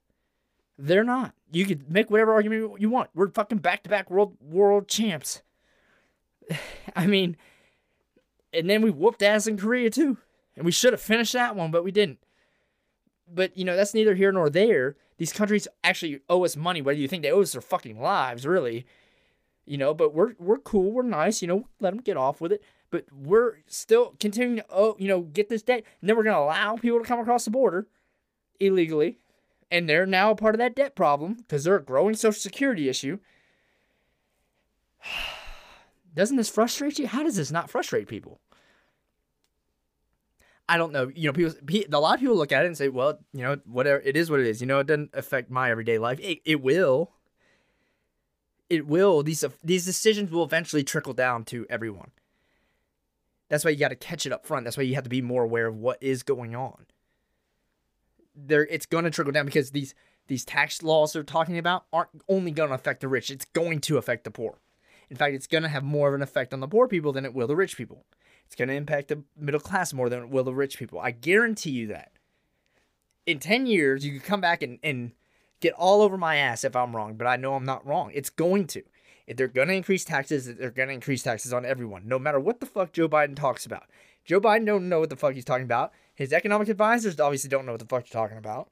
they're 0.76 1.04
not. 1.04 1.34
You 1.52 1.68
could 1.68 1.92
make 1.92 2.10
whatever 2.10 2.34
argument 2.34 2.82
you 2.82 2.90
want. 2.90 3.12
We're 3.14 3.30
fucking 3.30 3.60
back 3.60 3.84
to 3.84 3.90
back 3.90 4.10
world 4.10 4.38
world 4.42 4.88
champs. 4.88 5.44
I 6.96 7.06
mean, 7.06 7.38
and 8.52 8.68
then 8.68 8.82
we 8.82 8.90
whooped 8.90 9.22
ass 9.22 9.46
in 9.46 9.56
Korea 9.56 9.92
too. 9.92 10.18
And 10.56 10.66
we 10.66 10.72
should 10.72 10.94
have 10.94 11.02
finished 11.02 11.34
that 11.34 11.56
one, 11.56 11.70
but 11.70 11.84
we 11.84 11.92
didn't. 11.92 12.18
But 13.32 13.56
you 13.56 13.66
know, 13.66 13.76
that's 13.76 13.94
neither 13.94 14.16
here 14.16 14.32
nor 14.32 14.50
there. 14.50 14.96
These 15.18 15.32
countries 15.32 15.68
actually 15.84 16.22
owe 16.28 16.44
us 16.44 16.56
money, 16.56 16.82
whether 16.82 16.98
you 16.98 17.08
think 17.08 17.22
they 17.22 17.32
owe 17.32 17.42
us 17.42 17.52
their 17.52 17.62
fucking 17.62 18.02
lives, 18.02 18.48
really 18.48 18.88
you 19.70 19.78
know, 19.78 19.94
but 19.94 20.16
we're 20.16 20.34
we're 20.40 20.58
cool, 20.58 20.92
we're 20.92 21.04
nice, 21.04 21.44
you 21.44 21.48
know, 21.48 21.68
let 21.80 21.92
them 21.92 22.02
get 22.02 22.18
off 22.18 22.42
with 22.42 22.52
it. 22.52 22.64
But 22.90 23.06
we're 23.14 23.58
still 23.68 24.16
continuing 24.20 24.58
to, 24.58 24.66
oh, 24.72 24.96
you 24.98 25.08
know, 25.08 25.22
get 25.22 25.48
this 25.48 25.62
debt. 25.62 25.84
And 26.02 26.10
then 26.10 26.18
we're 26.18 26.24
going 26.24 26.36
to 26.36 26.42
allow 26.42 26.76
people 26.76 26.98
to 27.00 27.06
come 27.06 27.20
across 27.20 27.46
the 27.46 27.52
border 27.52 27.88
illegally. 28.60 29.20
And 29.70 29.88
they're 29.88 30.08
now 30.08 30.32
a 30.32 30.36
part 30.36 30.56
of 30.56 30.60
that 30.60 30.76
debt 30.76 30.96
problem 30.96 31.36
because 31.36 31.64
they're 31.64 31.76
a 31.76 31.84
growing 31.84 32.16
social 32.16 32.40
security 32.40 32.90
issue. 32.90 33.20
Doesn't 36.16 36.38
this 36.38 36.50
frustrate 36.50 36.98
you? 36.98 37.06
How 37.06 37.22
does 37.22 37.36
this 37.36 37.52
not 37.52 37.70
frustrate 37.70 38.08
people? 38.08 38.42
I 40.68 40.78
don't 40.78 40.92
know. 40.92 41.12
You 41.14 41.28
know, 41.28 41.34
people. 41.34 41.54
A 41.94 42.00
lot 42.00 42.16
of 42.16 42.20
people 42.20 42.36
look 42.36 42.52
at 42.52 42.64
it 42.64 42.68
and 42.68 42.78
say, 42.78 42.90
"Well, 42.90 43.20
you 43.34 43.44
know, 43.44 43.58
whatever. 43.66 44.02
It 44.04 44.18
is 44.18 44.32
what 44.32 44.40
it 44.40 44.48
is. 44.48 44.62
You 44.62 44.68
know, 44.68 44.80
it 44.80 44.88
doesn't 44.88 45.12
affect 45.14 45.52
my 45.52 45.70
everyday 45.70 46.00
life. 46.00 46.20
It, 46.20 46.40
it 46.44 46.62
will 46.62 47.12
it 48.70 48.88
will 48.88 49.24
these 49.24 49.44
these 49.64 49.86
decisions 49.86 50.32
will 50.32 50.44
eventually 50.44 50.84
trickle 50.84 51.14
down 51.14 51.46
to 51.46 51.66
everyone. 51.70 52.12
That's 53.50 53.66
why 53.66 53.72
you 53.72 53.78
got 53.78 53.90
to 53.90 53.96
catch 53.96 54.26
it 54.26 54.32
up 54.32 54.46
front. 54.46 54.64
That's 54.64 54.78
why 54.78 54.84
you 54.84 54.96
have 54.96 55.04
to 55.04 55.10
be 55.10 55.22
more 55.22 55.44
aware 55.44 55.68
of 55.68 55.76
what 55.76 56.02
is 56.02 56.22
going 56.22 56.56
on. 56.56 56.86
There, 58.36 58.66
it's 58.68 58.86
going 58.86 59.06
to 59.06 59.10
trickle 59.10 59.34
down 59.34 59.46
because 59.46 59.72
these 59.72 59.96
these 60.28 60.46
tax 60.46 60.84
laws 60.84 61.14
they're 61.14 61.24
talking 61.24 61.58
about 61.58 61.86
aren't 61.92 62.10
only 62.30 62.52
going 62.52 62.70
to 62.70 62.76
affect 62.76 63.02
the 63.02 63.08
rich. 63.08 63.32
It's 63.32 63.46
going 63.46 63.82
to 63.82 63.98
affect 63.98 64.24
the 64.24 64.32
poor. 64.32 64.60
In 65.10 65.18
fact, 65.18 65.34
it's 65.34 65.48
going 65.48 65.64
to 65.64 65.70
have 65.70 65.84
more 65.84 66.08
of 66.08 66.14
an 66.14 66.22
effect 66.22 66.54
on 66.54 66.60
the 66.60 66.68
poor 66.68 66.88
people 66.88 67.12
than 67.12 67.26
it 67.26 67.34
will 67.34 67.48
the 67.48 67.56
rich 67.56 67.76
people. 67.76 68.06
It's 68.46 68.56
going 68.56 68.68
to 68.68 68.76
impact 68.76 69.08
the 69.08 69.24
middle 69.36 69.60
class 69.60 69.92
more 69.94 70.10
than 70.10 70.22
it 70.22 70.30
will 70.30 70.44
the 70.44 70.54
rich 70.54 70.78
people. 70.78 71.00
I 71.00 71.12
guarantee 71.12 71.72
you 71.72 71.88
that. 71.88 72.12
In 73.26 73.40
10 73.40 73.66
years, 73.66 74.06
you 74.06 74.14
could 74.14 74.24
come 74.24 74.42
back 74.42 74.62
and, 74.62 74.80
and 74.84 75.12
get 75.60 75.74
all 75.74 76.02
over 76.02 76.18
my 76.18 76.38
ass 76.38 76.64
if 76.64 76.76
I'm 76.76 76.96
wrong, 76.96 77.16
but 77.16 77.28
I 77.28 77.36
know 77.36 77.56
I'm 77.56 77.66
not 77.66 77.86
wrong. 77.86 78.12
It's 78.14 78.30
going 78.30 78.68
to. 78.68 78.84
If 79.28 79.38
they're 79.38 79.48
going 79.48 79.68
to 79.68 79.76
increase 79.76 80.04
taxes, 80.04 80.56
they're 80.56 80.72
going 80.72 80.88
to 80.88 80.94
increase 80.94 81.22
taxes 81.22 81.54
on 81.54 81.66
everyone, 81.66 82.08
no 82.08 82.18
matter 82.18 82.40
what 82.40 82.60
the 82.60 82.66
fuck 82.66 82.92
Joe 82.92 83.08
Biden 83.08 83.36
talks 83.36 83.66
about. 83.66 83.84
Joe 84.26 84.42
Biden 84.42 84.66
don't 84.66 84.90
know 84.90 85.00
what 85.00 85.10
the 85.10 85.16
fuck 85.16 85.34
he's 85.34 85.46
talking 85.46 85.66
about. 85.66 85.92
His 86.16 86.34
economic 86.34 86.68
advisors 86.68 87.20
obviously 87.20 87.50
don't 87.50 87.66
know 87.66 87.74
what 87.74 87.80
the 87.80 87.86
fuck 87.86 88.08
they're 88.08 88.22
talking 88.22 88.38
about. 88.38 88.70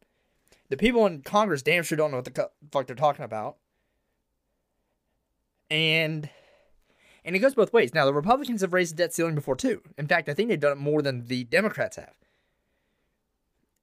The 0.69 0.77
people 0.77 1.05
in 1.05 1.21
Congress 1.21 1.61
damn 1.61 1.83
sure 1.83 1.95
don't 1.95 2.11
know 2.11 2.17
what 2.17 2.25
the 2.25 2.49
fuck 2.71 2.87
they're 2.87 2.95
talking 2.95 3.23
about. 3.23 3.57
And 5.69 6.29
and 7.23 7.35
it 7.35 7.39
goes 7.39 7.55
both 7.55 7.73
ways. 7.73 7.93
Now 7.93 8.05
the 8.05 8.13
Republicans 8.13 8.61
have 8.61 8.73
raised 8.73 8.93
the 8.93 9.03
debt 9.03 9.13
ceiling 9.13 9.35
before 9.35 9.55
too. 9.55 9.81
In 9.97 10.07
fact, 10.07 10.29
I 10.29 10.33
think 10.33 10.49
they've 10.49 10.59
done 10.59 10.71
it 10.71 10.77
more 10.77 11.01
than 11.01 11.27
the 11.27 11.43
Democrats 11.43 11.97
have. 11.97 12.15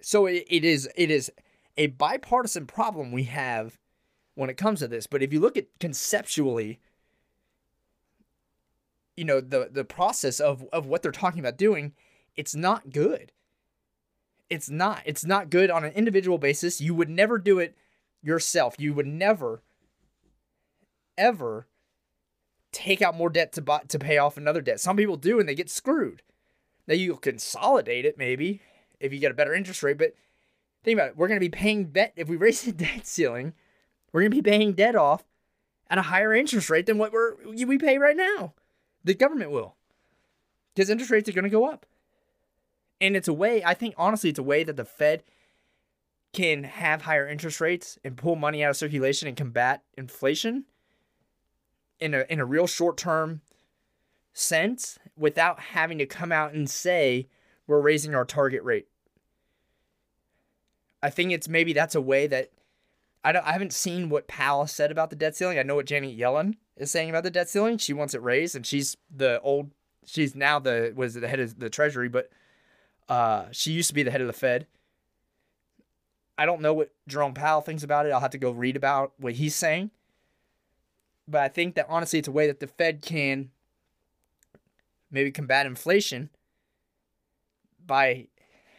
So 0.00 0.26
it, 0.26 0.44
it 0.48 0.64
is 0.64 0.88
it 0.96 1.10
is 1.10 1.30
a 1.76 1.88
bipartisan 1.88 2.66
problem 2.66 3.12
we 3.12 3.24
have 3.24 3.78
when 4.34 4.50
it 4.50 4.56
comes 4.56 4.80
to 4.80 4.88
this. 4.88 5.06
But 5.06 5.22
if 5.22 5.32
you 5.32 5.40
look 5.40 5.56
at 5.56 5.66
conceptually, 5.80 6.80
you 9.16 9.24
know, 9.24 9.40
the 9.40 9.68
the 9.70 9.84
process 9.84 10.40
of 10.40 10.64
of 10.72 10.86
what 10.86 11.02
they're 11.02 11.12
talking 11.12 11.40
about 11.40 11.56
doing, 11.58 11.92
it's 12.36 12.54
not 12.54 12.90
good. 12.90 13.32
It's 14.50 14.68
not. 14.68 15.02
It's 15.04 15.24
not 15.24 15.50
good 15.50 15.70
on 15.70 15.84
an 15.84 15.92
individual 15.92 16.38
basis. 16.38 16.80
You 16.80 16.94
would 16.94 17.08
never 17.08 17.38
do 17.38 17.58
it 17.58 17.76
yourself. 18.22 18.76
You 18.78 18.94
would 18.94 19.06
never 19.06 19.62
ever 21.16 21.68
take 22.72 23.00
out 23.00 23.16
more 23.16 23.30
debt 23.30 23.52
to 23.52 23.62
buy, 23.62 23.80
to 23.86 23.98
pay 23.98 24.18
off 24.18 24.36
another 24.36 24.60
debt. 24.60 24.80
Some 24.80 24.96
people 24.96 25.16
do 25.16 25.38
and 25.38 25.48
they 25.48 25.54
get 25.54 25.70
screwed. 25.70 26.22
Now 26.86 26.94
you 26.94 27.16
consolidate 27.16 28.04
it 28.04 28.18
maybe 28.18 28.60
if 29.00 29.12
you 29.12 29.18
get 29.20 29.30
a 29.30 29.34
better 29.34 29.54
interest 29.54 29.82
rate, 29.82 29.98
but 29.98 30.14
think 30.84 30.98
about 30.98 31.10
it. 31.10 31.16
We're 31.16 31.28
going 31.28 31.40
to 31.40 31.44
be 31.44 31.50
paying 31.50 31.86
debt 31.86 32.12
if 32.16 32.28
we 32.28 32.36
raise 32.36 32.62
the 32.64 32.72
debt 32.72 33.06
ceiling. 33.06 33.54
We're 34.12 34.20
going 34.20 34.30
to 34.30 34.42
be 34.42 34.50
paying 34.50 34.74
debt 34.74 34.94
off 34.94 35.24
at 35.90 35.98
a 35.98 36.02
higher 36.02 36.32
interest 36.32 36.70
rate 36.70 36.86
than 36.86 36.98
what 36.98 37.12
we're 37.12 37.34
we 37.44 37.78
pay 37.78 37.98
right 37.98 38.16
now. 38.16 38.54
The 39.02 39.14
government 39.14 39.50
will, 39.50 39.74
because 40.74 40.88
interest 40.88 41.10
rates 41.10 41.28
are 41.28 41.32
going 41.32 41.44
to 41.44 41.50
go 41.50 41.68
up. 41.68 41.84
And 43.00 43.16
it's 43.16 43.28
a 43.28 43.32
way. 43.32 43.62
I 43.64 43.74
think 43.74 43.94
honestly, 43.98 44.30
it's 44.30 44.38
a 44.38 44.42
way 44.42 44.64
that 44.64 44.76
the 44.76 44.84
Fed 44.84 45.24
can 46.32 46.64
have 46.64 47.02
higher 47.02 47.28
interest 47.28 47.60
rates 47.60 47.98
and 48.04 48.16
pull 48.16 48.34
money 48.34 48.62
out 48.62 48.70
of 48.70 48.76
circulation 48.76 49.28
and 49.28 49.36
combat 49.36 49.82
inflation 49.96 50.64
in 52.00 52.14
a 52.14 52.24
in 52.28 52.40
a 52.40 52.44
real 52.44 52.66
short 52.66 52.96
term 52.96 53.40
sense 54.32 54.98
without 55.16 55.60
having 55.60 55.98
to 55.98 56.06
come 56.06 56.32
out 56.32 56.52
and 56.52 56.68
say 56.68 57.28
we're 57.66 57.80
raising 57.80 58.14
our 58.14 58.24
target 58.24 58.62
rate. 58.62 58.88
I 61.04 61.10
think 61.10 61.32
it's 61.32 61.50
maybe 61.50 61.74
that's 61.74 61.94
a 61.94 62.00
way 62.00 62.26
that 62.28 62.50
I 63.22 63.32
don't 63.32 63.46
I 63.46 63.52
haven't 63.52 63.74
seen 63.74 64.08
what 64.08 64.26
Powell 64.26 64.66
said 64.66 64.90
about 64.90 65.10
the 65.10 65.16
debt 65.16 65.36
ceiling. 65.36 65.58
I 65.58 65.62
know 65.62 65.74
what 65.74 65.84
Janet 65.84 66.18
Yellen 66.18 66.54
is 66.78 66.90
saying 66.90 67.10
about 67.10 67.24
the 67.24 67.30
debt 67.30 67.50
ceiling. 67.50 67.76
She 67.76 67.92
wants 67.92 68.14
it 68.14 68.22
raised 68.22 68.56
and 68.56 68.64
she's 68.64 68.96
the 69.14 69.38
old 69.42 69.70
she's 70.06 70.34
now 70.34 70.58
the 70.58 70.94
was 70.96 71.12
the 71.12 71.28
head 71.28 71.40
of 71.40 71.60
the 71.60 71.68
treasury, 71.68 72.08
but 72.08 72.30
uh 73.10 73.44
she 73.52 73.72
used 73.72 73.88
to 73.88 73.94
be 73.94 74.02
the 74.02 74.10
head 74.10 74.22
of 74.22 74.26
the 74.26 74.32
Fed. 74.32 74.66
I 76.38 76.46
don't 76.46 76.62
know 76.62 76.72
what 76.72 76.90
Jerome 77.06 77.34
Powell 77.34 77.60
thinks 77.60 77.82
about 77.82 78.06
it. 78.06 78.08
I'll 78.10 78.20
have 78.20 78.30
to 78.30 78.38
go 78.38 78.50
read 78.50 78.74
about 78.74 79.12
what 79.18 79.34
he's 79.34 79.54
saying. 79.54 79.90
But 81.28 81.42
I 81.42 81.48
think 81.48 81.74
that 81.74 81.84
honestly 81.90 82.18
it's 82.18 82.28
a 82.28 82.32
way 82.32 82.46
that 82.46 82.60
the 82.60 82.66
Fed 82.66 83.02
can 83.02 83.50
maybe 85.10 85.30
combat 85.30 85.66
inflation 85.66 86.30
by 87.86 88.28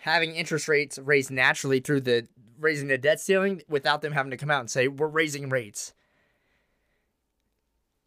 having 0.05 0.35
interest 0.35 0.67
rates 0.67 0.99
raised 0.99 1.31
naturally 1.31 1.79
through 1.79 1.99
the 1.99 2.27
raising 2.59 2.87
the 2.87 2.97
debt 2.97 3.19
ceiling 3.19 3.63
without 3.67 4.03
them 4.03 4.13
having 4.13 4.29
to 4.29 4.37
come 4.37 4.51
out 4.51 4.59
and 4.59 4.69
say 4.69 4.87
we're 4.87 5.07
raising 5.07 5.49
rates. 5.49 5.95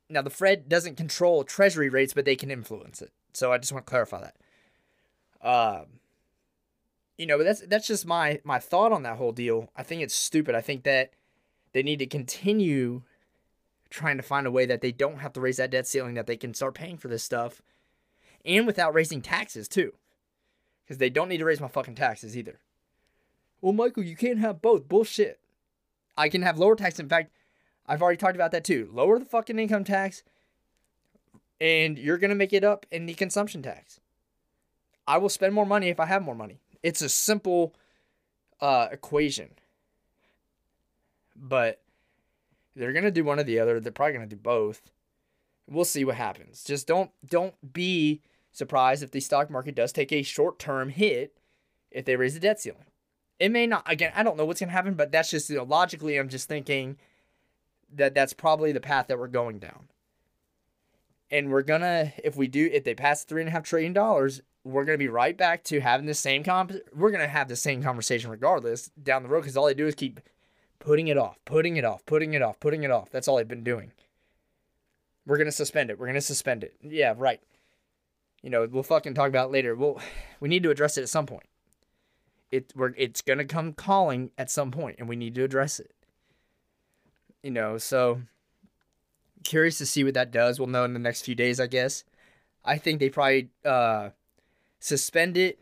Now 0.08 0.22
the 0.22 0.30
Fed 0.30 0.68
doesn't 0.68 0.96
control 0.96 1.42
treasury 1.42 1.88
rates, 1.88 2.14
but 2.14 2.24
they 2.24 2.36
can 2.36 2.52
influence 2.52 3.02
it. 3.02 3.10
So 3.32 3.52
I 3.52 3.58
just 3.58 3.72
want 3.72 3.84
to 3.84 3.90
clarify 3.90 4.20
that. 4.20 4.36
Um, 5.42 5.86
you 7.18 7.26
know, 7.26 7.36
but 7.36 7.42
that's 7.42 7.66
that's 7.66 7.88
just 7.88 8.06
my 8.06 8.40
my 8.44 8.60
thought 8.60 8.92
on 8.92 9.02
that 9.02 9.16
whole 9.16 9.32
deal. 9.32 9.68
I 9.76 9.82
think 9.82 10.00
it's 10.00 10.14
stupid. 10.14 10.54
I 10.54 10.60
think 10.60 10.84
that 10.84 11.10
they 11.72 11.82
need 11.82 11.98
to 11.98 12.06
continue 12.06 13.02
trying 13.90 14.18
to 14.18 14.22
find 14.22 14.46
a 14.46 14.52
way 14.52 14.66
that 14.66 14.82
they 14.82 14.92
don't 14.92 15.18
have 15.18 15.32
to 15.32 15.40
raise 15.40 15.56
that 15.56 15.72
debt 15.72 15.88
ceiling, 15.88 16.14
that 16.14 16.28
they 16.28 16.36
can 16.36 16.54
start 16.54 16.74
paying 16.74 16.96
for 16.96 17.08
this 17.08 17.24
stuff 17.24 17.60
and 18.44 18.68
without 18.68 18.94
raising 18.94 19.20
taxes 19.20 19.66
too. 19.66 19.94
Because 20.88 20.98
they 20.98 21.10
don't 21.10 21.28
need 21.28 21.36
to 21.36 21.44
raise 21.44 21.60
my 21.60 21.68
fucking 21.68 21.96
taxes 21.96 22.34
either. 22.34 22.60
Well, 23.60 23.74
Michael, 23.74 24.04
you 24.04 24.16
can't 24.16 24.38
have 24.38 24.62
both. 24.62 24.88
Bullshit. 24.88 25.38
I 26.16 26.30
can 26.30 26.40
have 26.40 26.58
lower 26.58 26.76
tax. 26.76 26.98
In 26.98 27.10
fact, 27.10 27.30
I've 27.86 28.00
already 28.00 28.16
talked 28.16 28.36
about 28.36 28.52
that 28.52 28.64
too. 28.64 28.88
Lower 28.90 29.18
the 29.18 29.26
fucking 29.26 29.58
income 29.58 29.84
tax, 29.84 30.22
and 31.60 31.98
you're 31.98 32.16
gonna 32.16 32.34
make 32.34 32.54
it 32.54 32.64
up 32.64 32.86
in 32.90 33.04
the 33.04 33.12
consumption 33.14 33.62
tax. 33.62 34.00
I 35.06 35.18
will 35.18 35.28
spend 35.28 35.54
more 35.54 35.66
money 35.66 35.88
if 35.88 36.00
I 36.00 36.06
have 36.06 36.22
more 36.22 36.34
money. 36.34 36.60
It's 36.82 37.02
a 37.02 37.08
simple 37.08 37.74
uh, 38.60 38.88
equation. 38.90 39.50
But 41.36 41.82
they're 42.74 42.92
gonna 42.92 43.10
do 43.10 43.24
one 43.24 43.38
or 43.38 43.44
the 43.44 43.58
other. 43.58 43.78
They're 43.78 43.92
probably 43.92 44.14
gonna 44.14 44.26
do 44.26 44.36
both. 44.36 44.80
We'll 45.68 45.84
see 45.84 46.04
what 46.04 46.14
happens. 46.16 46.64
Just 46.64 46.86
don't 46.86 47.10
don't 47.26 47.54
be 47.72 48.22
surprised 48.52 49.02
if 49.02 49.10
the 49.10 49.20
stock 49.20 49.50
market 49.50 49.74
does 49.74 49.92
take 49.92 50.12
a 50.12 50.22
short 50.22 50.58
term 50.58 50.90
hit 50.90 51.36
if 51.90 52.04
they 52.04 52.16
raise 52.16 52.34
the 52.34 52.40
debt 52.40 52.60
ceiling. 52.60 52.84
It 53.38 53.50
may 53.50 53.66
not. 53.66 53.90
Again, 53.90 54.12
I 54.14 54.22
don't 54.22 54.36
know 54.36 54.44
what's 54.44 54.60
gonna 54.60 54.72
happen, 54.72 54.94
but 54.94 55.12
that's 55.12 55.30
just 55.30 55.48
you 55.50 55.56
know, 55.56 55.64
logically. 55.64 56.16
I'm 56.16 56.28
just 56.28 56.48
thinking 56.48 56.96
that 57.94 58.14
that's 58.14 58.32
probably 58.32 58.72
the 58.72 58.80
path 58.80 59.06
that 59.08 59.18
we're 59.18 59.28
going 59.28 59.58
down. 59.58 59.88
And 61.30 61.50
we're 61.50 61.62
gonna, 61.62 62.12
if 62.24 62.36
we 62.36 62.48
do, 62.48 62.68
if 62.72 62.84
they 62.84 62.94
pass 62.94 63.24
three 63.24 63.42
and 63.42 63.48
a 63.48 63.52
half 63.52 63.64
trillion 63.64 63.92
dollars, 63.92 64.40
we're 64.64 64.84
gonna 64.84 64.98
be 64.98 65.08
right 65.08 65.36
back 65.36 65.62
to 65.64 65.80
having 65.80 66.06
the 66.06 66.14
same 66.14 66.42
comp. 66.42 66.72
We're 66.94 67.10
gonna 67.10 67.28
have 67.28 67.48
the 67.48 67.56
same 67.56 67.82
conversation 67.82 68.30
regardless 68.30 68.90
down 69.02 69.22
the 69.22 69.28
road 69.28 69.42
because 69.42 69.56
all 69.56 69.66
they 69.66 69.74
do 69.74 69.86
is 69.86 69.94
keep 69.94 70.20
putting 70.78 71.08
it 71.08 71.18
off, 71.18 71.38
putting 71.44 71.76
it 71.76 71.84
off, 71.84 72.04
putting 72.06 72.34
it 72.34 72.42
off, 72.42 72.58
putting 72.60 72.82
it 72.82 72.90
off. 72.90 73.10
That's 73.10 73.28
all 73.28 73.36
they've 73.36 73.46
been 73.46 73.64
doing. 73.64 73.92
We're 75.26 75.38
gonna 75.38 75.52
suspend 75.52 75.90
it. 75.90 75.98
We're 75.98 76.06
gonna 76.06 76.20
suspend 76.20 76.64
it. 76.64 76.74
Yeah, 76.82 77.14
right. 77.16 77.40
You 78.42 78.50
know, 78.50 78.66
we'll 78.70 78.82
fucking 78.82 79.14
talk 79.14 79.28
about 79.28 79.50
later. 79.50 79.74
Well, 79.74 80.00
we 80.40 80.48
need 80.48 80.62
to 80.62 80.70
address 80.70 80.96
it 80.96 81.02
at 81.02 81.08
some 81.08 81.26
point. 81.26 81.46
It 82.50 82.72
we're 82.74 82.94
it's 82.96 83.20
gonna 83.20 83.44
come 83.44 83.72
calling 83.72 84.30
at 84.38 84.50
some 84.50 84.70
point, 84.70 84.96
and 84.98 85.08
we 85.08 85.16
need 85.16 85.34
to 85.34 85.44
address 85.44 85.80
it. 85.80 85.92
You 87.42 87.50
know, 87.50 87.78
so 87.78 88.22
curious 89.44 89.78
to 89.78 89.86
see 89.86 90.04
what 90.04 90.14
that 90.14 90.30
does. 90.30 90.58
We'll 90.58 90.68
know 90.68 90.84
in 90.84 90.94
the 90.94 90.98
next 90.98 91.22
few 91.22 91.34
days, 91.34 91.60
I 91.60 91.66
guess. 91.66 92.04
I 92.64 92.78
think 92.78 93.00
they 93.00 93.10
probably 93.10 93.50
uh, 93.64 94.10
suspend 94.80 95.36
it. 95.36 95.60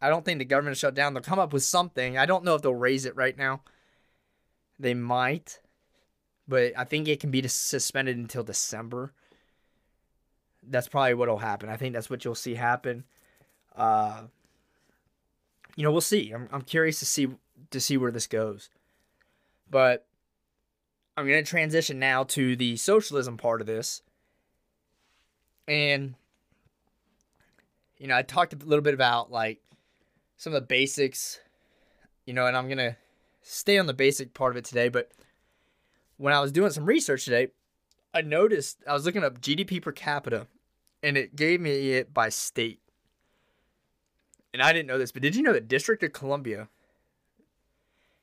I 0.00 0.08
don't 0.08 0.24
think 0.24 0.38
the 0.38 0.44
government 0.44 0.76
shut 0.76 0.94
down. 0.94 1.14
They'll 1.14 1.22
come 1.22 1.38
up 1.38 1.52
with 1.52 1.62
something. 1.62 2.18
I 2.18 2.26
don't 2.26 2.44
know 2.44 2.54
if 2.54 2.62
they'll 2.62 2.74
raise 2.74 3.04
it 3.06 3.16
right 3.16 3.36
now. 3.36 3.62
They 4.78 4.94
might 4.94 5.60
but 6.48 6.72
I 6.76 6.84
think 6.84 7.08
it 7.08 7.20
can 7.20 7.30
be 7.30 7.46
suspended 7.48 8.16
until 8.16 8.42
December. 8.42 9.12
That's 10.62 10.88
probably 10.88 11.14
what'll 11.14 11.38
happen. 11.38 11.68
I 11.68 11.76
think 11.76 11.94
that's 11.94 12.10
what 12.10 12.24
you'll 12.24 12.34
see 12.34 12.54
happen. 12.54 13.04
Uh, 13.74 14.22
you 15.76 15.84
know, 15.84 15.90
we'll 15.90 16.00
see. 16.00 16.30
I'm 16.32 16.48
I'm 16.52 16.62
curious 16.62 16.98
to 17.00 17.06
see 17.06 17.28
to 17.70 17.80
see 17.80 17.96
where 17.96 18.12
this 18.12 18.26
goes. 18.26 18.70
But 19.70 20.06
I'm 21.16 21.26
going 21.26 21.42
to 21.42 21.48
transition 21.48 21.98
now 21.98 22.24
to 22.24 22.56
the 22.56 22.76
socialism 22.76 23.36
part 23.36 23.60
of 23.60 23.66
this. 23.66 24.02
And 25.66 26.14
you 27.98 28.08
know, 28.08 28.16
I 28.16 28.22
talked 28.22 28.52
a 28.52 28.56
little 28.56 28.82
bit 28.82 28.94
about 28.94 29.30
like 29.30 29.60
some 30.36 30.52
of 30.52 30.60
the 30.60 30.66
basics, 30.66 31.38
you 32.26 32.34
know, 32.34 32.46
and 32.46 32.56
I'm 32.56 32.66
going 32.66 32.78
to 32.78 32.96
stay 33.42 33.78
on 33.78 33.86
the 33.86 33.94
basic 33.94 34.34
part 34.34 34.52
of 34.52 34.56
it 34.56 34.64
today, 34.64 34.88
but 34.88 35.10
when 36.16 36.34
I 36.34 36.40
was 36.40 36.52
doing 36.52 36.70
some 36.70 36.84
research 36.84 37.24
today, 37.24 37.48
I 38.14 38.20
noticed 38.20 38.82
I 38.86 38.92
was 38.92 39.06
looking 39.06 39.24
up 39.24 39.40
GDP 39.40 39.80
per 39.80 39.92
capita 39.92 40.46
and 41.02 41.16
it 41.16 41.34
gave 41.34 41.58
me 41.60 41.92
it 41.92 42.12
by 42.12 42.28
state. 42.28 42.80
And 44.52 44.60
I 44.62 44.70
didn't 44.72 44.88
know 44.88 44.98
this, 44.98 45.12
but 45.12 45.22
did 45.22 45.34
you 45.34 45.42
know 45.42 45.54
that 45.54 45.68
District 45.68 46.02
of 46.02 46.12
Columbia 46.12 46.68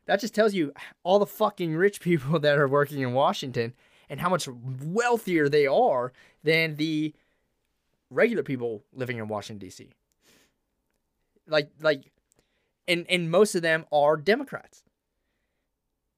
That 0.06 0.20
just 0.20 0.34
tells 0.34 0.54
you 0.54 0.72
all 1.02 1.18
the 1.18 1.26
fucking 1.26 1.74
rich 1.74 2.00
people 2.00 2.38
that 2.40 2.58
are 2.58 2.68
working 2.68 3.00
in 3.00 3.12
Washington 3.12 3.74
and 4.08 4.20
how 4.20 4.28
much 4.28 4.48
wealthier 4.48 5.48
they 5.48 5.66
are 5.66 6.12
than 6.44 6.76
the 6.76 7.14
regular 8.10 8.42
people 8.42 8.84
living 8.92 9.18
in 9.18 9.26
Washington 9.28 9.66
D.C. 9.66 9.90
Like, 11.48 11.70
like, 11.80 12.12
and 12.88 13.04
and 13.08 13.30
most 13.30 13.54
of 13.54 13.62
them 13.62 13.84
are 13.92 14.16
Democrats. 14.16 14.84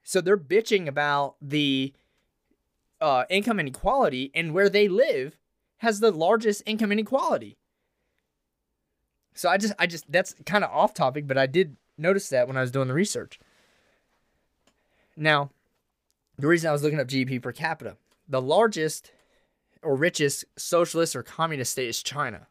So 0.09 0.23
they're 0.23 0.39
bitching 0.39 0.89
about 0.89 1.35
the 1.39 1.93
uh, 2.99 3.25
income 3.29 3.61
inequality, 3.61 4.31
and 4.35 4.55
where 4.55 4.71
they 4.71 4.89
live 4.89 5.39
has 5.79 6.01
the 6.01 6.11
largest 6.11 6.63
income 6.65 6.91
inequality. 6.91 7.59
So 9.35 9.51
I 9.51 9.59
just, 9.59 9.75
I 9.79 9.87
just, 9.87 10.11
that's 10.11 10.35
kind 10.47 10.65
of 10.65 10.71
off 10.71 10.95
topic, 10.95 11.27
but 11.27 11.37
I 11.37 11.45
did 11.45 11.77
notice 11.99 12.31
that 12.31 12.49
when 12.49 12.57
I 12.57 12.63
was 12.63 12.71
doing 12.71 12.89
the 12.89 12.95
research. 12.95 13.39
Now, 15.15 15.51
the 16.39 16.47
reason 16.47 16.71
I 16.71 16.73
was 16.73 16.83
looking 16.83 17.01
up 17.01 17.09
GDP 17.09 17.43
per 17.43 17.53
capita, 17.53 17.99
the 18.27 18.41
largest 18.41 19.13
or 19.83 19.95
richest 19.95 20.47
socialist 20.57 21.17
or 21.17 21.23
communist 21.23 21.73
state 21.73 21.91
is 21.91 22.03
China. 22.03 22.47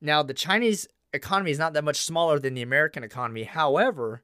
Now, 0.00 0.22
the 0.22 0.32
Chinese 0.32 0.86
economy 1.12 1.50
is 1.50 1.58
not 1.58 1.72
that 1.72 1.82
much 1.82 1.96
smaller 1.96 2.38
than 2.38 2.54
the 2.54 2.62
American 2.62 3.02
economy. 3.02 3.42
However, 3.42 4.22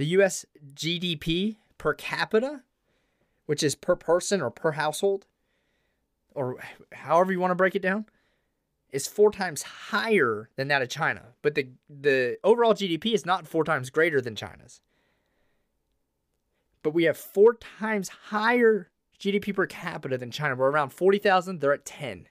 the 0.00 0.06
US 0.06 0.46
GDP 0.74 1.56
per 1.76 1.92
capita, 1.92 2.62
which 3.44 3.62
is 3.62 3.74
per 3.74 3.94
person 3.94 4.40
or 4.40 4.50
per 4.50 4.72
household, 4.72 5.26
or 6.34 6.56
however 6.92 7.32
you 7.32 7.38
want 7.38 7.50
to 7.50 7.54
break 7.54 7.74
it 7.74 7.82
down, 7.82 8.06
is 8.92 9.06
four 9.06 9.30
times 9.30 9.62
higher 9.62 10.48
than 10.56 10.68
that 10.68 10.80
of 10.80 10.88
China. 10.88 11.34
But 11.42 11.54
the 11.54 11.68
the 11.90 12.38
overall 12.42 12.72
GDP 12.72 13.12
is 13.12 13.26
not 13.26 13.46
four 13.46 13.62
times 13.62 13.90
greater 13.90 14.22
than 14.22 14.34
China's. 14.34 14.80
But 16.82 16.94
we 16.94 17.04
have 17.04 17.18
four 17.18 17.56
times 17.56 18.08
higher 18.08 18.88
GDP 19.18 19.54
per 19.54 19.66
capita 19.66 20.16
than 20.16 20.30
China. 20.30 20.56
We're 20.56 20.70
around 20.70 20.94
40,000, 20.94 21.60
they're 21.60 21.74
at 21.74 21.84
10. 21.84 22.26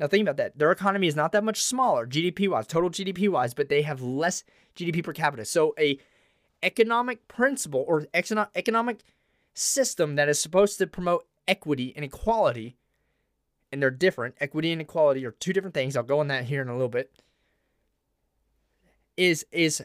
Now 0.00 0.06
think 0.06 0.22
about 0.22 0.38
that. 0.38 0.58
Their 0.58 0.72
economy 0.72 1.06
is 1.06 1.14
not 1.14 1.30
that 1.32 1.44
much 1.44 1.62
smaller 1.62 2.06
GDP 2.06 2.48
wise, 2.48 2.66
total 2.66 2.88
GDP 2.88 3.28
wise, 3.28 3.52
but 3.52 3.68
they 3.68 3.82
have 3.82 4.00
less 4.00 4.44
GDP 4.74 5.04
per 5.04 5.12
capita. 5.12 5.44
So 5.44 5.74
a 5.78 5.98
economic 6.62 7.28
principle 7.28 7.84
or 7.86 8.06
economic 8.14 9.00
system 9.52 10.16
that 10.16 10.28
is 10.28 10.40
supposed 10.40 10.78
to 10.78 10.86
promote 10.86 11.26
equity 11.46 11.92
and 11.94 12.04
equality, 12.04 12.76
and 13.70 13.82
they're 13.82 13.90
different. 13.90 14.36
Equity 14.40 14.72
and 14.72 14.80
equality 14.80 15.24
are 15.26 15.32
two 15.32 15.52
different 15.52 15.74
things. 15.74 15.94
I'll 15.94 16.02
go 16.02 16.20
on 16.20 16.28
that 16.28 16.44
here 16.44 16.62
in 16.62 16.68
a 16.68 16.72
little 16.74 16.88
bit. 16.88 17.12
Is 19.18 19.44
is 19.52 19.84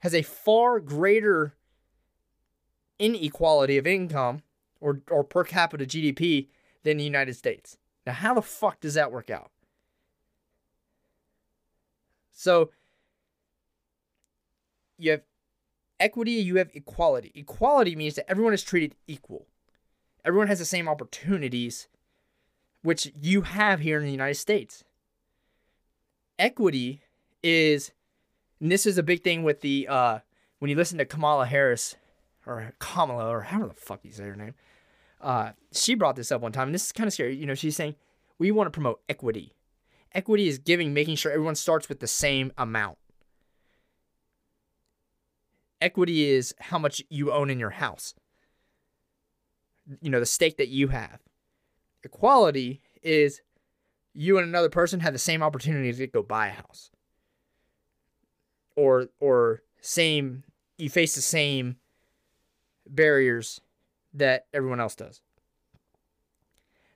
has 0.00 0.14
a 0.14 0.20
far 0.20 0.80
greater 0.80 1.54
inequality 2.98 3.78
of 3.78 3.86
income 3.86 4.42
or 4.82 5.00
or 5.10 5.24
per 5.24 5.44
capita 5.44 5.86
GDP 5.86 6.48
than 6.82 6.98
the 6.98 7.04
United 7.04 7.36
States. 7.36 7.78
Now, 8.06 8.12
how 8.12 8.34
the 8.34 8.42
fuck 8.42 8.80
does 8.80 8.94
that 8.94 9.10
work 9.10 9.30
out? 9.30 9.50
So 12.30 12.70
you 14.96 15.10
have 15.10 15.22
equity, 15.98 16.32
you 16.32 16.56
have 16.56 16.70
equality. 16.72 17.32
Equality 17.34 17.96
means 17.96 18.14
that 18.14 18.30
everyone 18.30 18.54
is 18.54 18.62
treated 18.62 18.94
equal. 19.06 19.46
Everyone 20.24 20.48
has 20.48 20.58
the 20.58 20.64
same 20.64 20.88
opportunities, 20.88 21.88
which 22.82 23.12
you 23.20 23.42
have 23.42 23.80
here 23.80 23.98
in 23.98 24.04
the 24.04 24.12
United 24.12 24.34
States. 24.34 24.84
Equity 26.38 27.00
is, 27.42 27.90
and 28.60 28.70
this 28.70 28.86
is 28.86 28.98
a 28.98 29.02
big 29.02 29.24
thing 29.24 29.42
with 29.42 29.62
the, 29.62 29.88
uh, 29.88 30.18
when 30.58 30.68
you 30.70 30.76
listen 30.76 30.98
to 30.98 31.04
Kamala 31.04 31.46
Harris, 31.46 31.96
or 32.44 32.72
Kamala, 32.78 33.28
or 33.28 33.42
however 33.42 33.68
the 33.68 33.74
fuck 33.74 34.00
you 34.04 34.12
say 34.12 34.24
her 34.24 34.36
name, 34.36 34.54
uh, 35.20 35.52
she 35.72 35.94
brought 35.94 36.16
this 36.16 36.32
up 36.32 36.40
one 36.40 36.52
time, 36.52 36.68
and 36.68 36.74
this 36.74 36.86
is 36.86 36.92
kind 36.92 37.06
of 37.06 37.12
scary. 37.14 37.36
You 37.36 37.46
know, 37.46 37.54
she's 37.54 37.76
saying, 37.76 37.94
we 38.38 38.50
want 38.50 38.66
to 38.66 38.70
promote 38.70 39.00
equity. 39.08 39.54
Equity 40.12 40.48
is 40.48 40.58
giving, 40.58 40.94
making 40.94 41.16
sure 41.16 41.32
everyone 41.32 41.54
starts 41.54 41.88
with 41.88 42.00
the 42.00 42.06
same 42.06 42.52
amount 42.56 42.98
equity 45.80 46.28
is 46.28 46.54
how 46.60 46.78
much 46.78 47.02
you 47.08 47.32
own 47.32 47.50
in 47.50 47.58
your 47.58 47.70
house. 47.70 48.14
You 50.00 50.10
know, 50.10 50.20
the 50.20 50.26
stake 50.26 50.56
that 50.56 50.68
you 50.68 50.88
have. 50.88 51.20
Equality 52.02 52.80
is 53.02 53.40
you 54.14 54.38
and 54.38 54.46
another 54.46 54.68
person 54.68 55.00
have 55.00 55.12
the 55.12 55.18
same 55.18 55.42
opportunity 55.42 55.92
to 55.92 56.06
go 56.06 56.22
buy 56.22 56.48
a 56.48 56.52
house. 56.52 56.90
Or 58.74 59.08
or 59.20 59.62
same 59.80 60.44
you 60.76 60.90
face 60.90 61.14
the 61.14 61.22
same 61.22 61.76
barriers 62.86 63.60
that 64.16 64.46
everyone 64.52 64.80
else 64.80 64.94
does. 64.94 65.20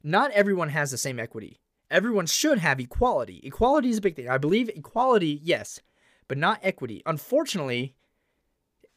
Not 0.03 0.31
everyone 0.33 0.71
has 0.71 0.91
the 0.91 0.99
same 0.99 1.21
equity. 1.21 1.61
Everyone 1.91 2.27
should 2.27 2.59
have 2.59 2.81
equality. 2.81 3.41
Equality 3.43 3.91
is 3.91 3.99
a 3.99 4.03
big 4.03 4.17
thing. 4.17 4.29
I 4.29 4.39
believe 4.39 4.69
equality, 4.71 5.41
yes, 5.43 5.81
but 6.29 6.39
not 6.39 6.61
equity. 6.63 7.03
Unfortunately, 7.05 7.95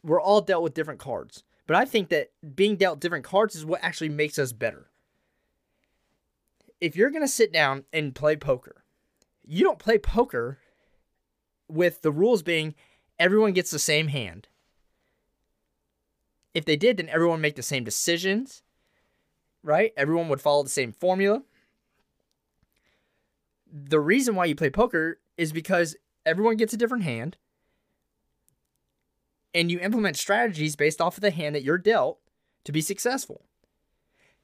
we're 0.03 0.21
all 0.21 0.41
dealt 0.41 0.63
with 0.63 0.73
different 0.73 0.99
cards. 0.99 1.43
But 1.65 1.75
I 1.77 1.86
think 1.86 2.09
that 2.09 2.31
being 2.55 2.75
dealt 2.75 2.99
different 2.99 3.25
cards 3.25 3.55
is 3.55 3.65
what 3.65 3.83
actually 3.83 4.09
makes 4.09 4.38
us 4.38 4.51
better. 4.51 4.89
If 6.81 6.95
you're 6.95 7.09
going 7.09 7.23
to 7.23 7.27
sit 7.27 7.53
down 7.53 7.86
and 7.93 8.13
play 8.13 8.36
poker, 8.36 8.83
you 9.45 9.63
don't 9.63 9.79
play 9.79 9.97
poker 9.97 10.59
with 11.69 12.01
the 12.01 12.12
rules 12.12 12.43
being 12.43 12.75
everyone 13.17 13.53
gets 13.53 13.71
the 13.71 13.79
same 13.79 14.09
hand. 14.09 14.47
If 16.53 16.65
they 16.65 16.75
did, 16.75 16.97
then 16.97 17.09
everyone 17.09 17.41
make 17.41 17.55
the 17.55 17.63
same 17.63 17.83
decisions, 17.83 18.61
right? 19.63 19.91
Everyone 19.97 20.29
would 20.29 20.41
follow 20.41 20.63
the 20.63 20.69
same 20.69 20.91
formula. 20.91 21.43
The 23.71 23.99
reason 23.99 24.35
why 24.35 24.45
you 24.45 24.55
play 24.55 24.69
poker 24.69 25.19
is 25.35 25.51
because 25.51 25.95
everyone 26.25 26.57
gets 26.57 26.73
a 26.73 26.77
different 26.77 27.03
hand 27.03 27.37
and 29.53 29.71
you 29.71 29.79
implement 29.79 30.15
strategies 30.17 30.75
based 30.75 31.01
off 31.01 31.17
of 31.17 31.21
the 31.21 31.31
hand 31.31 31.55
that 31.55 31.63
you're 31.63 31.77
dealt 31.77 32.19
to 32.65 32.71
be 32.71 32.81
successful. 32.81 33.45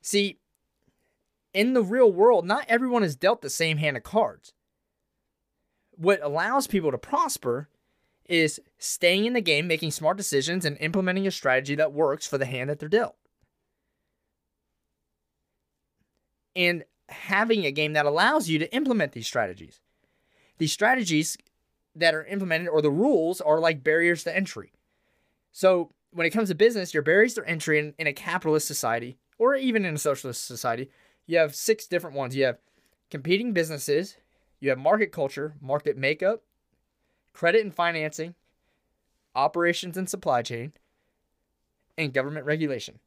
See, 0.01 0.39
in 1.53 1.73
the 1.73 1.83
real 1.83 2.11
world, 2.11 2.45
not 2.45 2.65
everyone 2.67 3.03
is 3.03 3.15
dealt 3.15 3.41
the 3.41 3.49
same 3.49 3.77
hand 3.77 3.97
of 3.97 4.03
cards. 4.03 4.53
What 5.91 6.21
allows 6.23 6.67
people 6.67 6.91
to 6.91 6.97
prosper 6.97 7.69
is 8.29 8.61
staying 8.77 9.25
in 9.25 9.33
the 9.33 9.41
game, 9.41 9.67
making 9.67 9.91
smart 9.91 10.15
decisions, 10.15 10.63
and 10.63 10.77
implementing 10.79 11.27
a 11.27 11.31
strategy 11.31 11.75
that 11.75 11.91
works 11.91 12.27
for 12.27 12.37
the 12.37 12.45
hand 12.45 12.69
that 12.69 12.79
they're 12.79 12.87
dealt. 12.87 13.15
And 16.55 16.83
having 17.09 17.65
a 17.65 17.71
game 17.71 17.93
that 17.93 18.05
allows 18.05 18.47
you 18.47 18.59
to 18.59 18.73
implement 18.73 19.13
these 19.13 19.27
strategies. 19.27 19.81
These 20.59 20.71
strategies 20.71 21.37
that 21.95 22.13
are 22.13 22.25
implemented 22.25 22.69
or 22.69 22.81
the 22.81 22.91
rules 22.91 23.41
are 23.41 23.59
like 23.59 23.83
barriers 23.83 24.23
to 24.23 24.35
entry. 24.35 24.71
So 25.51 25.91
when 26.11 26.27
it 26.27 26.31
comes 26.31 26.49
to 26.49 26.55
business, 26.55 26.93
your 26.93 27.03
barriers 27.03 27.33
to 27.33 27.47
entry 27.47 27.79
in, 27.79 27.93
in 27.97 28.07
a 28.07 28.13
capitalist 28.13 28.67
society 28.67 29.17
or 29.37 29.55
even 29.55 29.85
in 29.85 29.95
a 29.95 29.99
socialist 29.99 30.45
society, 30.45 30.91
you 31.25 31.37
have 31.37 31.55
six 31.55 31.87
different 31.87 32.15
ones. 32.15 32.35
You 32.35 32.45
have 32.45 32.59
competing 33.09 33.53
businesses, 33.53 34.17
you 34.59 34.69
have 34.69 34.77
market 34.77 35.11
culture, 35.11 35.55
market 35.61 35.97
makeup, 35.97 36.43
credit 37.39 37.63
and 37.63 37.73
financing, 37.73 38.35
operations 39.33 39.95
and 39.95 40.09
supply 40.09 40.41
chain, 40.41 40.73
and 41.97 42.13
government 42.13 42.45
regulation. 42.45 42.99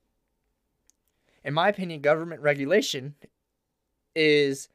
In 1.44 1.52
my 1.52 1.68
opinion, 1.68 2.00
government 2.00 2.40
regulation 2.40 3.14
is 4.16 4.70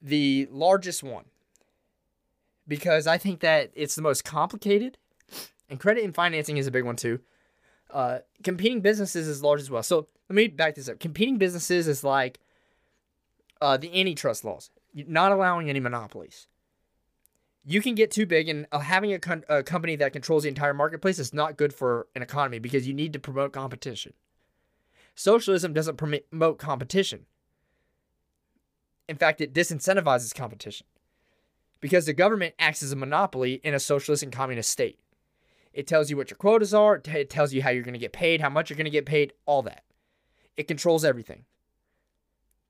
the 0.00 0.46
largest 0.52 1.02
one 1.02 1.24
because 2.68 3.08
I 3.08 3.18
think 3.18 3.40
that 3.40 3.72
it's 3.74 3.96
the 3.96 4.02
most 4.02 4.24
complicated 4.24 4.96
and 5.68 5.80
credit 5.80 6.04
and 6.04 6.14
financing 6.14 6.56
is 6.56 6.68
a 6.68 6.70
big 6.70 6.84
one 6.84 6.94
too. 6.94 7.18
Uh, 7.90 8.18
competing 8.44 8.80
businesses 8.80 9.26
is 9.26 9.42
large 9.42 9.60
as 9.60 9.70
well. 9.70 9.82
So 9.82 10.06
let 10.28 10.36
me 10.36 10.46
back 10.46 10.76
this 10.76 10.88
up. 10.88 11.00
Competing 11.00 11.36
businesses 11.36 11.88
is 11.88 12.04
like 12.04 12.38
uh, 13.60 13.76
the 13.76 13.92
antitrust 14.00 14.44
laws, 14.44 14.70
not 14.94 15.32
allowing 15.32 15.68
any 15.68 15.80
monopolies. 15.80 16.46
You 17.64 17.80
can 17.80 17.94
get 17.94 18.10
too 18.10 18.26
big, 18.26 18.48
and 18.48 18.66
uh, 18.72 18.80
having 18.80 19.12
a, 19.12 19.18
con- 19.18 19.44
a 19.48 19.62
company 19.62 19.94
that 19.96 20.12
controls 20.12 20.42
the 20.42 20.48
entire 20.48 20.74
marketplace 20.74 21.18
is 21.18 21.32
not 21.32 21.56
good 21.56 21.72
for 21.72 22.08
an 22.16 22.22
economy 22.22 22.58
because 22.58 22.88
you 22.88 22.94
need 22.94 23.12
to 23.12 23.20
promote 23.20 23.52
competition. 23.52 24.14
Socialism 25.14 25.72
doesn't 25.72 25.96
promote 25.96 26.58
competition. 26.58 27.26
In 29.08 29.16
fact, 29.16 29.40
it 29.40 29.52
disincentivizes 29.52 30.34
competition 30.34 30.86
because 31.80 32.06
the 32.06 32.14
government 32.14 32.54
acts 32.58 32.82
as 32.82 32.92
a 32.92 32.96
monopoly 32.96 33.60
in 33.62 33.74
a 33.74 33.80
socialist 33.80 34.22
and 34.22 34.32
communist 34.32 34.70
state. 34.70 34.98
It 35.72 35.86
tells 35.86 36.10
you 36.10 36.16
what 36.16 36.30
your 36.30 36.36
quotas 36.36 36.74
are. 36.74 37.02
It 37.04 37.30
tells 37.30 37.52
you 37.52 37.62
how 37.62 37.70
you're 37.70 37.82
going 37.82 37.94
to 37.94 37.98
get 37.98 38.12
paid, 38.12 38.40
how 38.40 38.50
much 38.50 38.70
you're 38.70 38.76
going 38.76 38.84
to 38.84 38.90
get 38.90 39.06
paid, 39.06 39.32
all 39.46 39.62
that. 39.62 39.84
It 40.56 40.68
controls 40.68 41.04
everything. 41.04 41.44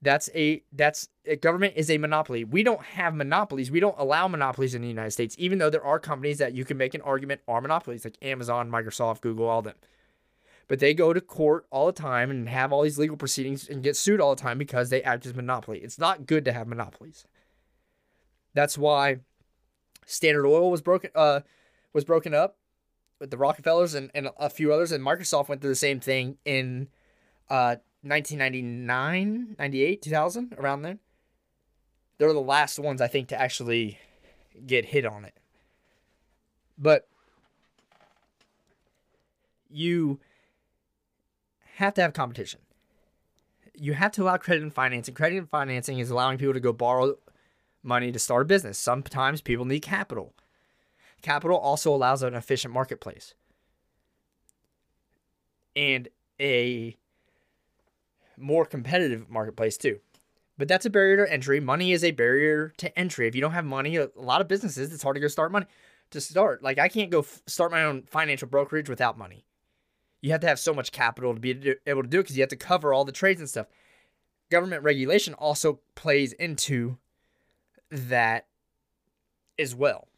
That's 0.03 0.29
a 0.35 0.65
that's 0.73 1.09
a 1.25 1.37
government 1.37 1.75
is 1.77 1.89
a 1.89 1.97
monopoly. 1.97 2.43
We 2.43 2.65
don't 2.65 2.83
have 2.83 3.15
monopolies. 3.15 3.71
We 3.71 3.79
don't 3.79 3.95
allow 3.99 4.27
monopolies 4.27 4.75
in 4.75 4.83
the 4.83 4.89
United 4.89 5.13
States, 5.13 5.37
even 5.39 5.59
though 5.59 5.71
there 5.71 5.85
are 5.85 6.01
companies 6.01 6.39
that 6.39 6.55
you 6.55 6.65
can 6.65 6.77
make 6.77 6.95
an 6.95 7.01
argument 7.03 7.41
are 7.47 7.61
monopolies, 7.61 8.05
like 8.05 8.19
Amazon, 8.21 8.69
Microsoft, 8.69 9.21
Google, 9.21 9.47
all 9.47 9.63
them. 9.63 9.77
But 10.67 10.81
they 10.81 10.93
go 10.93 11.13
to 11.13 11.21
court 11.21 11.67
all 11.71 11.87
the 11.87 11.93
time 11.93 12.31
and 12.31 12.49
have 12.49 12.73
all 12.73 12.83
these 12.83 12.99
legal 12.99 13.17
proceedings 13.17 13.69
and 13.69 13.83
get 13.83 13.97
sued 13.97 14.21
all 14.21 14.35
the 14.35 14.43
time 14.43 14.59
because 14.59 14.91
they 14.91 15.03
act 15.03 15.25
as 15.25 15.33
a 15.33 15.37
monopoly. 15.37 15.79
It's 15.79 15.99
not 15.99 16.27
good 16.27 16.45
to 16.47 16.53
have 16.53 16.67
monopolies. 16.67 17.25
That's 18.55 18.77
why 18.77 19.19
Standard 20.05 20.47
Oil 20.47 20.71
was 20.71 20.83
broken 20.83 21.11
uh 21.15 21.41
was 21.93 22.05
broken 22.05 22.35
up 22.35 22.57
with 23.21 23.31
the 23.31 23.37
Rockefellers 23.37 23.95
and, 23.95 24.11
and 24.15 24.31
a 24.37 24.51
few 24.51 24.73
others, 24.73 24.91
and 24.91 25.05
Microsoft 25.05 25.49
went 25.49 25.61
through 25.61 25.71
the 25.71 25.77
same 25.77 26.01
thing 26.01 26.39
in 26.45 26.89
uh, 27.49 27.77
1999, 28.03 29.57
98, 29.59 30.03
2000, 30.03 30.55
around 30.59 30.83
then. 30.83 30.99
They're 32.19 32.33
the 32.33 32.41
last 32.41 32.79
ones, 32.79 33.01
I 33.01 33.09
think, 33.09 33.29
to 33.29 33.41
actually 33.41 33.99
get 34.67 34.87
hit 34.87 35.07
on 35.07 35.25
it. 35.25 35.35
But 36.79 37.09
you 39.71 40.21
have 41.77 41.95
to 41.95 42.03
have 42.03 42.13
competition. 42.13 42.61
You 43.75 43.95
have 43.95 44.13
to 44.13 44.23
allow 44.23 44.37
credit 44.37 44.63
and 44.63 44.75
financing. 44.75 45.15
Credit 45.15 45.39
and 45.39 45.49
financing 45.49 45.99
is 45.99 46.11
allowing 46.11 46.39
people 46.39 46.55
to 46.55 46.61
go 46.61 46.73
borrow 46.73 47.17
money 47.83 48.13
to 48.13 48.19
start 48.19 48.43
a 48.43 48.45
business. 48.45 48.79
Sometimes 48.79 49.41
people 49.41 49.65
need 49.65 49.81
capital. 49.81 50.35
Capital 51.23 51.57
also 51.57 51.95
allows 51.95 52.23
an 52.23 52.35
efficient 52.35 52.75
marketplace. 52.75 53.35
and 55.75 56.09
a 56.41 56.97
more 58.43 58.67
competitive 58.67 59.31
marketplace 59.31 59.77
too. 59.77 60.01
But 60.59 60.69
that's 60.69 60.87
a 60.87 60.91
barrier 60.91 61.25
to 61.25 61.33
entry. 61.33 61.61
Money 61.61 61.93
is 61.93 62.05
a 62.05 62.11
barrier 62.11 62.73
to 62.77 62.99
entry. 62.99 63.27
If 63.27 63.35
you 63.35 63.41
don't 63.41 63.53
have 63.53 63.65
money, 63.65 63.97
a, 63.97 64.11
lot 64.17 64.41
of 64.41 64.49
businesses, 64.49 64.93
it's 64.93 65.03
hard 65.03 65.17
to 65.17 65.21
go 65.21 65.29
start 65.29 65.51
money 65.51 65.67
to 66.11 66.21
start. 66.21 66.63
Like 66.63 66.79
I 66.79 66.89
can't 66.89 67.11
go 67.11 67.21
f- 67.21 67.43
start 67.47 67.71
my 67.71 67.85
own 67.85 68.03
financial 68.03 68.49
brokerage 68.49 68.89
without 68.89 69.17
money. 69.17 69.47
You 70.21 70.31
have 70.33 70.41
to 70.43 70.47
have 70.47 70.59
so 70.59 70.75
much 70.75 70.93
capital 70.93 71.35
to 71.35 71.41
be 71.41 71.75
able 71.87 72.03
to 72.03 72.09
do 72.09 72.21
it 72.21 72.23
because 72.23 72.37
you 72.37 72.43
have 72.43 72.51
to 72.51 72.57
cover 72.57 72.93
all 72.93 73.05
the 73.05 73.13
trades 73.13 73.41
and 73.41 73.49
stuff. 73.49 73.67
Government 74.51 74.83
regulation 74.83 75.35
also 75.35 75.81
plays 75.95 76.33
into 76.35 76.99
that 77.91 78.47
as 79.59 79.75
well. 79.75 80.09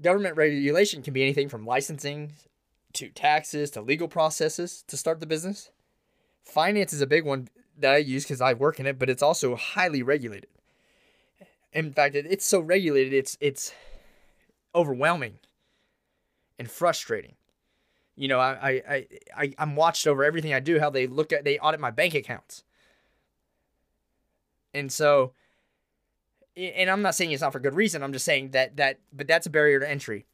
Government 0.00 0.36
regulation 0.36 1.02
can 1.02 1.14
be 1.14 1.22
anything 1.22 1.48
from 1.48 1.64
licensing 1.64 2.32
to 2.94 3.08
taxes 3.08 3.70
to 3.70 3.80
legal 3.80 4.08
processes 4.08 4.84
to 4.88 4.96
start 4.96 5.20
the 5.20 5.26
business. 5.26 5.70
Finance 6.42 6.92
is 6.92 7.00
a 7.00 7.06
big 7.06 7.24
one 7.24 7.48
that 7.78 7.94
I 7.94 7.98
use 7.98 8.24
because 8.24 8.40
I 8.40 8.54
work 8.54 8.80
in 8.80 8.86
it, 8.86 8.98
but 8.98 9.10
it's 9.10 9.22
also 9.22 9.56
highly 9.56 10.02
regulated. 10.02 10.48
In 11.72 11.92
fact, 11.92 12.14
it's 12.14 12.44
so 12.44 12.60
regulated, 12.60 13.12
it's 13.12 13.36
it's 13.40 13.72
overwhelming 14.74 15.38
and 16.58 16.70
frustrating. 16.70 17.34
You 18.16 18.28
know, 18.28 18.40
I 18.40 18.82
I 18.88 19.06
I 19.36 19.54
I'm 19.58 19.76
watched 19.76 20.06
over 20.06 20.24
everything 20.24 20.52
I 20.52 20.60
do. 20.60 20.80
How 20.80 20.90
they 20.90 21.06
look 21.06 21.32
at 21.32 21.44
they 21.44 21.58
audit 21.58 21.80
my 21.80 21.90
bank 21.90 22.14
accounts, 22.14 22.64
and 24.74 24.92
so, 24.92 25.32
and 26.56 26.90
I'm 26.90 27.02
not 27.02 27.14
saying 27.14 27.30
it's 27.30 27.42
not 27.42 27.52
for 27.52 27.60
good 27.60 27.74
reason. 27.74 28.02
I'm 28.02 28.12
just 28.12 28.24
saying 28.24 28.50
that 28.50 28.76
that 28.76 28.98
but 29.12 29.28
that's 29.28 29.46
a 29.46 29.50
barrier 29.50 29.78
to 29.80 29.88
entry. 29.88 30.26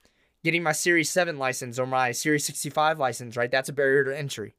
Getting 0.42 0.62
my 0.62 0.72
Series 0.72 1.10
Seven 1.10 1.38
license 1.38 1.78
or 1.78 1.86
my 1.86 2.12
Series 2.12 2.44
65 2.44 2.98
license, 2.98 3.36
right? 3.36 3.50
That's 3.50 3.68
a 3.68 3.72
barrier 3.72 4.04
to 4.04 4.16
entry 4.16 4.54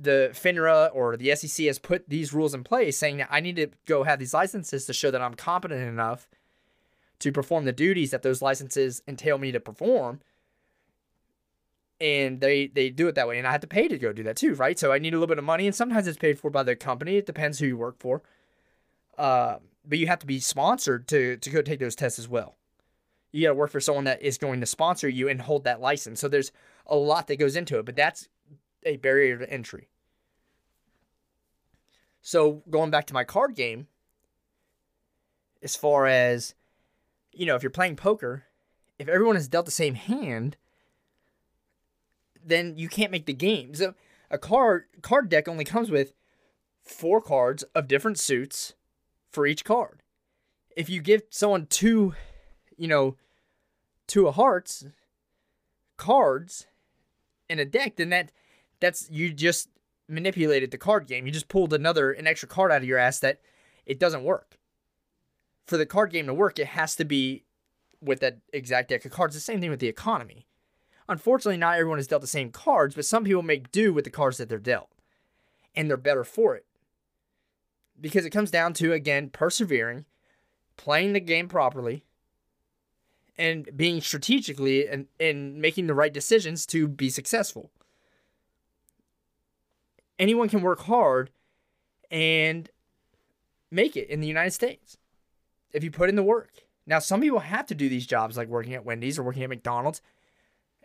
the 0.00 0.30
FINRA 0.32 0.90
or 0.94 1.16
the 1.16 1.34
SEC 1.34 1.66
has 1.66 1.78
put 1.78 2.08
these 2.08 2.32
rules 2.32 2.54
in 2.54 2.64
place 2.64 2.98
saying 2.98 3.18
that 3.18 3.28
I 3.30 3.40
need 3.40 3.56
to 3.56 3.68
go 3.86 4.02
have 4.04 4.18
these 4.18 4.34
licenses 4.34 4.86
to 4.86 4.92
show 4.92 5.10
that 5.10 5.22
I'm 5.22 5.34
competent 5.34 5.82
enough 5.82 6.28
to 7.20 7.32
perform 7.32 7.64
the 7.64 7.72
duties 7.72 8.10
that 8.10 8.22
those 8.22 8.42
licenses 8.42 9.02
entail 9.08 9.38
me 9.38 9.52
to 9.52 9.60
perform. 9.60 10.20
And 11.98 12.40
they 12.40 12.66
they 12.66 12.90
do 12.90 13.08
it 13.08 13.14
that 13.14 13.26
way, 13.26 13.38
and 13.38 13.46
I 13.46 13.52
have 13.52 13.62
to 13.62 13.66
pay 13.66 13.88
to 13.88 13.96
go 13.96 14.12
do 14.12 14.22
that 14.24 14.36
too, 14.36 14.54
right? 14.54 14.78
So 14.78 14.92
I 14.92 14.98
need 14.98 15.14
a 15.14 15.16
little 15.16 15.26
bit 15.26 15.38
of 15.38 15.44
money, 15.44 15.66
and 15.66 15.74
sometimes 15.74 16.06
it's 16.06 16.18
paid 16.18 16.38
for 16.38 16.50
by 16.50 16.62
the 16.62 16.76
company. 16.76 17.16
It 17.16 17.24
depends 17.24 17.58
who 17.58 17.66
you 17.66 17.76
work 17.78 17.96
for. 17.98 18.22
Uh, 19.16 19.56
but 19.82 19.96
you 19.96 20.06
have 20.06 20.18
to 20.18 20.26
be 20.26 20.38
sponsored 20.38 21.08
to 21.08 21.38
to 21.38 21.48
go 21.48 21.62
take 21.62 21.80
those 21.80 21.96
tests 21.96 22.18
as 22.18 22.28
well. 22.28 22.56
You 23.32 23.44
got 23.44 23.48
to 23.48 23.54
work 23.54 23.70
for 23.70 23.80
someone 23.80 24.04
that 24.04 24.20
is 24.20 24.36
going 24.36 24.60
to 24.60 24.66
sponsor 24.66 25.08
you 25.08 25.26
and 25.28 25.40
hold 25.40 25.64
that 25.64 25.80
license. 25.80 26.20
So 26.20 26.28
there's 26.28 26.52
a 26.86 26.96
lot 26.96 27.28
that 27.28 27.38
goes 27.38 27.56
into 27.56 27.78
it, 27.78 27.86
but 27.86 27.96
that's 27.96 28.28
a 28.86 28.96
barrier 28.96 29.36
to 29.36 29.50
entry. 29.50 29.88
So 32.22 32.62
going 32.70 32.90
back 32.90 33.06
to 33.08 33.14
my 33.14 33.24
card 33.24 33.54
game, 33.54 33.88
as 35.62 35.76
far 35.76 36.06
as 36.06 36.54
you 37.32 37.44
know, 37.44 37.54
if 37.54 37.62
you're 37.62 37.70
playing 37.70 37.96
poker, 37.96 38.44
if 38.98 39.08
everyone 39.08 39.36
has 39.36 39.48
dealt 39.48 39.66
the 39.66 39.70
same 39.70 39.94
hand, 39.94 40.56
then 42.42 42.78
you 42.78 42.88
can't 42.88 43.12
make 43.12 43.26
the 43.26 43.34
game. 43.34 43.74
So 43.74 43.94
a 44.30 44.38
card 44.38 44.84
card 45.02 45.28
deck 45.28 45.48
only 45.48 45.64
comes 45.64 45.90
with 45.90 46.14
four 46.82 47.20
cards 47.20 47.62
of 47.74 47.88
different 47.88 48.18
suits 48.18 48.74
for 49.30 49.46
each 49.46 49.64
card. 49.64 50.02
If 50.76 50.88
you 50.88 51.00
give 51.00 51.22
someone 51.30 51.66
two, 51.66 52.14
you 52.76 52.88
know, 52.88 53.16
two 54.06 54.28
of 54.28 54.36
hearts 54.36 54.86
cards 55.96 56.66
in 57.48 57.58
a 57.58 57.64
deck, 57.64 57.96
then 57.96 58.10
that 58.10 58.32
that's 58.80 59.10
you 59.10 59.32
just 59.32 59.68
manipulated 60.08 60.70
the 60.70 60.78
card 60.78 61.06
game. 61.06 61.26
You 61.26 61.32
just 61.32 61.48
pulled 61.48 61.72
another 61.72 62.12
an 62.12 62.26
extra 62.26 62.48
card 62.48 62.70
out 62.70 62.82
of 62.82 62.88
your 62.88 62.98
ass 62.98 63.18
that 63.20 63.40
it 63.84 63.98
doesn't 63.98 64.24
work. 64.24 64.58
For 65.66 65.76
the 65.76 65.86
card 65.86 66.12
game 66.12 66.26
to 66.26 66.34
work, 66.34 66.58
it 66.58 66.68
has 66.68 66.94
to 66.96 67.04
be 67.04 67.44
with 68.00 68.20
that 68.20 68.38
exact 68.52 68.88
deck 68.88 69.04
of 69.04 69.10
cards. 69.10 69.34
The 69.34 69.40
same 69.40 69.60
thing 69.60 69.70
with 69.70 69.80
the 69.80 69.88
economy. 69.88 70.46
Unfortunately, 71.08 71.56
not 71.56 71.78
everyone 71.78 71.98
is 71.98 72.06
dealt 72.06 72.20
the 72.20 72.28
same 72.28 72.50
cards, 72.50 72.94
but 72.94 73.04
some 73.04 73.24
people 73.24 73.42
make 73.42 73.72
do 73.72 73.92
with 73.92 74.04
the 74.04 74.10
cards 74.10 74.38
that 74.38 74.48
they're 74.48 74.58
dealt. 74.58 74.90
And 75.74 75.88
they're 75.88 75.96
better 75.96 76.24
for 76.24 76.56
it. 76.56 76.66
Because 78.00 78.24
it 78.24 78.30
comes 78.30 78.50
down 78.50 78.74
to, 78.74 78.92
again, 78.92 79.30
persevering, 79.30 80.04
playing 80.76 81.12
the 81.12 81.20
game 81.20 81.48
properly, 81.48 82.04
and 83.38 83.68
being 83.76 84.00
strategically 84.00 84.88
and, 84.88 85.06
and 85.20 85.56
making 85.56 85.86
the 85.86 85.94
right 85.94 86.12
decisions 86.12 86.66
to 86.66 86.88
be 86.88 87.10
successful 87.10 87.70
anyone 90.18 90.48
can 90.48 90.62
work 90.62 90.80
hard 90.80 91.30
and 92.10 92.70
make 93.70 93.96
it 93.96 94.08
in 94.08 94.20
the 94.20 94.28
United 94.28 94.52
States 94.52 94.96
if 95.72 95.82
you 95.82 95.90
put 95.90 96.08
in 96.08 96.16
the 96.16 96.22
work. 96.22 96.52
Now, 96.86 97.00
some 97.00 97.20
people 97.20 97.40
have 97.40 97.66
to 97.66 97.74
do 97.74 97.88
these 97.88 98.06
jobs 98.06 98.36
like 98.36 98.48
working 98.48 98.74
at 98.74 98.84
Wendy's 98.84 99.18
or 99.18 99.22
working 99.22 99.42
at 99.42 99.48
McDonald's. 99.48 100.00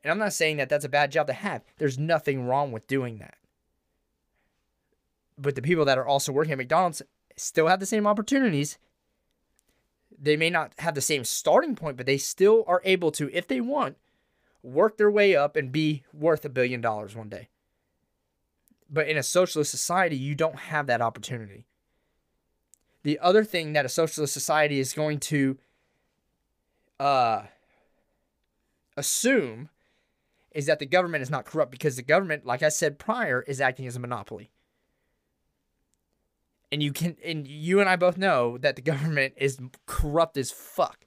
And 0.04 0.12
I'm 0.12 0.18
not 0.18 0.34
saying 0.34 0.58
that 0.58 0.68
that's 0.68 0.86
a 0.86 0.90
bad 0.90 1.12
job 1.12 1.28
to 1.28 1.34
have. 1.34 1.64
There's 1.78 2.00
nothing 2.00 2.48
wrong 2.48 2.72
with 2.72 2.88
doing 2.88 3.20
that. 3.20 3.36
But 5.38 5.56
the 5.56 5.62
people 5.62 5.86
that 5.86 5.98
are 5.98 6.06
also 6.06 6.32
working 6.32 6.54
at 6.54 6.58
McDonald's 6.58 7.04
still 7.38 7.68
have 7.68 7.80
the 7.80 7.86
same 7.86 8.08
opportunities. 8.08 8.80
They 10.20 10.38
may 10.38 10.50
not 10.50 10.74
have 10.80 10.96
the 10.96 11.02
same 11.02 11.24
starting 11.24 11.76
point, 11.76 11.98
but 11.98 12.06
they 12.06 12.18
still 12.18 12.64
are 12.68 12.82
able 12.84 13.12
to, 13.12 13.30
if 13.32 13.48
they 13.48 13.62
want, 13.62 13.98
work 14.64 14.98
their 14.98 15.10
way 15.10 15.36
up 15.36 15.56
and 15.56 15.72
be 15.72 16.04
worth 16.14 16.46
a 16.46 16.50
billion 16.50 16.82
dollars 16.82 17.16
one 17.16 17.30
day. 17.30 17.50
But 18.92 19.08
in 19.08 19.18
a 19.18 19.24
socialist 19.24 19.72
society, 19.72 20.18
you 20.18 20.36
don't 20.36 20.60
have 20.60 20.88
that 20.88 21.02
opportunity. 21.02 21.66
The 23.04 23.18
other 23.20 23.44
thing 23.44 23.74
that 23.74 23.86
a 23.86 23.90
socialist 23.90 24.34
society 24.34 24.80
is 24.80 24.94
going 24.94 25.20
to 25.22 25.58
uh, 27.00 27.44
assume 28.98 29.70
is 30.52 30.66
that 30.66 30.80
the 30.80 30.86
government 30.86 31.22
is 31.22 31.30
not 31.30 31.46
corrupt 31.46 31.72
because 31.72 31.96
the 31.96 32.04
government, 32.04 32.46
like 32.46 32.62
I 32.62 32.70
said 32.70 33.00
prior, 33.00 33.42
is 33.48 33.62
acting 33.62 33.88
as 33.88 33.96
a 33.96 34.00
monopoly. 34.00 34.52
And 36.72 36.84
you 36.84 36.94
can 36.94 37.18
and 37.24 37.48
you 37.48 37.80
and 37.80 37.90
I 37.90 37.96
both 37.96 38.18
know 38.18 38.58
that 38.60 38.76
the 38.76 38.82
government 38.94 39.34
is 39.38 39.60
corrupt 39.86 40.38
as 40.38 40.52
fuck. 40.52 41.06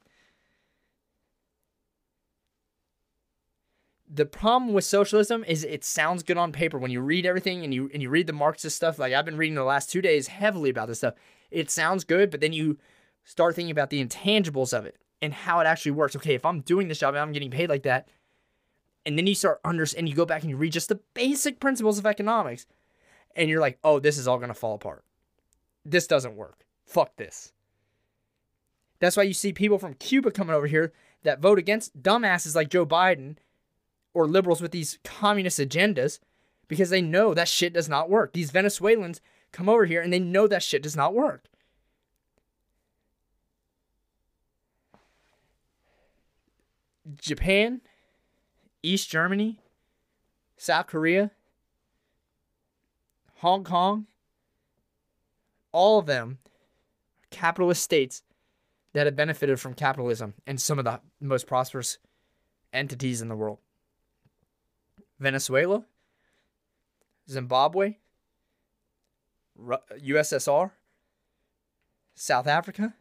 The 4.13 4.27
problem 4.27 4.73
with 4.73 4.85
socialism 4.85 5.45
is 5.45 5.65
it 5.65 5.85
sounds 5.85 6.23
good 6.23 6.37
on 6.37 6.53
paper 6.53 6.79
when 6.79 6.91
you 6.91 7.01
read 7.01 7.25
everything 7.25 7.65
and 7.65 7.73
you 7.73 7.91
and 7.93 8.03
you 8.03 8.11
read 8.11 8.27
the 8.27 8.33
Marxist 8.33 8.77
stuff. 8.77 8.99
Like 8.99 9.13
I've 9.13 9.25
been 9.25 9.37
reading 9.37 9.55
the 9.55 9.65
last 9.65 9.91
two 9.91 10.03
days 10.03 10.29
heavily 10.29 10.71
about 10.71 10.89
this 10.89 10.99
stuff. 10.99 11.15
It 11.51 11.71
sounds 11.71 12.05
good, 12.05 12.31
but 12.31 12.41
then 12.41 12.53
you 12.53 12.79
start 13.25 13.55
thinking 13.55 13.71
about 13.71 13.91
the 13.91 14.05
intangibles 14.05 14.77
of 14.77 14.85
it 14.85 14.99
and 15.23 15.33
how 15.33 15.61
it 15.61 15.67
actually 15.67 15.93
works. 15.93 16.15
Okay, 16.17 16.35
if 16.35 16.45
I'm 16.45 16.61
doing 16.61 16.89
this 16.89 16.99
job 16.99 17.15
and 17.15 17.23
I'm 17.23 17.33
getting 17.33 17.51
paid 17.51 17.71
like 17.71 17.85
that, 17.85 18.09
and 19.07 19.19
then 19.19 19.27
you 19.27 19.35
start 19.35 19.61
under 19.65 19.87
and 19.97 20.09
you 20.09 20.15
go 20.15 20.27
back 20.27 20.43
and 20.43 20.51
you 20.51 20.57
read 20.57 20.73
just 20.73 20.89
the 20.89 21.01
basic 21.15 21.61
principles 21.61 21.99
of 21.99 22.07
economics, 22.07 22.67
and 23.37 23.49
you're 23.49 23.61
like, 23.61 23.79
oh, 23.83 23.99
this 23.99 24.19
is 24.19 24.29
all 24.29 24.39
gonna 24.39 24.55
fall 24.55 24.75
apart. 24.75 25.05
This 25.85 26.07
doesn't 26.07 26.37
work. 26.37 26.65
Fuck 26.85 27.17
this. 27.17 27.53
That's 29.01 29.17
why 29.17 29.25
you 29.25 29.35
see 29.35 29.53
people 29.53 29.79
from 29.79 29.95
Cuba 29.95 30.31
coming 30.31 30.55
over 30.55 30.67
here 30.67 30.93
that 31.23 31.41
vote 31.41 31.59
against 31.59 32.03
dumbasses 32.03 32.55
like 32.55 32.69
Joe 32.69 32.87
Biden 32.87 33.37
or 34.15 34.27
liberals 34.27 34.63
with 34.63 34.71
these 34.71 34.99
communist 35.05 35.59
agendas 35.59 36.21
because 36.69 36.91
they 36.91 37.03
know 37.03 37.35
that 37.35 37.49
shit 37.49 37.75
does 37.75 37.89
not 37.89 38.09
work. 38.09 38.33
These 38.33 38.51
Venezuelans 38.51 39.21
come 39.53 39.69
over 39.69 39.85
here 39.85 40.01
and 40.01 40.13
they 40.13 40.19
know 40.19 40.47
that 40.47 40.63
shit 40.63 40.83
does 40.83 40.97
not 40.97 41.15
work. 41.15 41.45
Japan, 47.21 47.83
East 48.83 49.11
Germany, 49.11 49.61
South 50.57 50.87
Korea, 50.87 51.31
Hong 53.37 53.65
Kong, 53.65 54.07
all 55.73 55.99
of 55.99 56.07
them 56.07 56.39
capitalist 57.31 57.83
states 57.83 58.23
that 58.95 59.07
have 59.07 59.17
benefited 59.17 59.61
from 59.61 59.75
capitalism 59.75 60.35
and 60.47 60.61
some 60.61 60.79
of 60.79 60.85
the 60.85 61.01
most 61.21 61.47
prosperous 61.47 61.99
entities 62.73 63.21
in 63.21 63.29
the 63.29 63.37
world. 63.37 63.59
Venezuela, 65.25 65.87
Zimbabwe, 67.31 67.95
USSR, 69.59 70.73
South 72.15 72.47
Africa. 72.47 72.95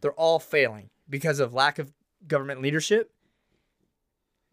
They're 0.00 0.12
all 0.12 0.38
failing 0.38 0.90
because 1.08 1.40
of 1.40 1.52
lack 1.52 1.80
of 1.80 1.92
government 2.28 2.62
leadership, 2.62 3.10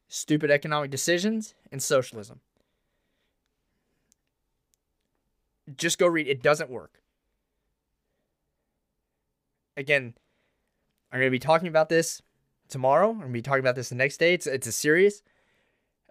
stupid 0.07 0.49
economic 0.49 0.89
decisions, 0.89 1.53
and 1.71 1.83
socialism. 1.83 2.39
Just 5.77 5.99
go 5.99 6.07
read. 6.07 6.27
It 6.27 6.41
doesn't 6.41 6.71
work. 6.71 6.99
Again, 9.75 10.15
I'm 11.11 11.19
going 11.19 11.27
to 11.27 11.31
be 11.31 11.37
talking 11.37 11.67
about 11.67 11.89
this 11.89 12.23
tomorrow. 12.69 13.09
I'm 13.11 13.19
gonna 13.19 13.31
be 13.31 13.41
talking 13.41 13.59
about 13.61 13.75
this 13.75 13.89
the 13.89 13.95
next 13.95 14.17
day. 14.17 14.33
It's 14.33 14.47
it's 14.47 14.67
a 14.67 14.71
series. 14.71 15.23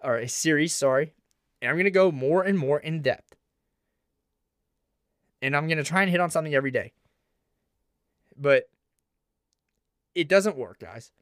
or 0.03 0.17
a 0.17 0.29
series, 0.29 0.75
sorry, 0.75 1.15
and 1.61 1.71
I'm 1.71 1.77
to 1.85 1.91
go 1.91 2.13
more 2.13 2.43
and 2.43 2.59
more 2.59 2.79
in 2.79 3.03
depth. 3.03 3.37
And 5.43 5.57
I'm 5.57 5.69
to 5.69 5.85
try 5.85 6.03
and 6.03 6.11
hit 6.11 6.21
on 6.21 6.31
something 6.31 6.55
every 6.55 6.71
day. 6.71 6.93
But 8.37 8.69
it 10.15 10.29
doesn't 10.29 10.57
work, 10.57 10.79
guys. 10.79 11.13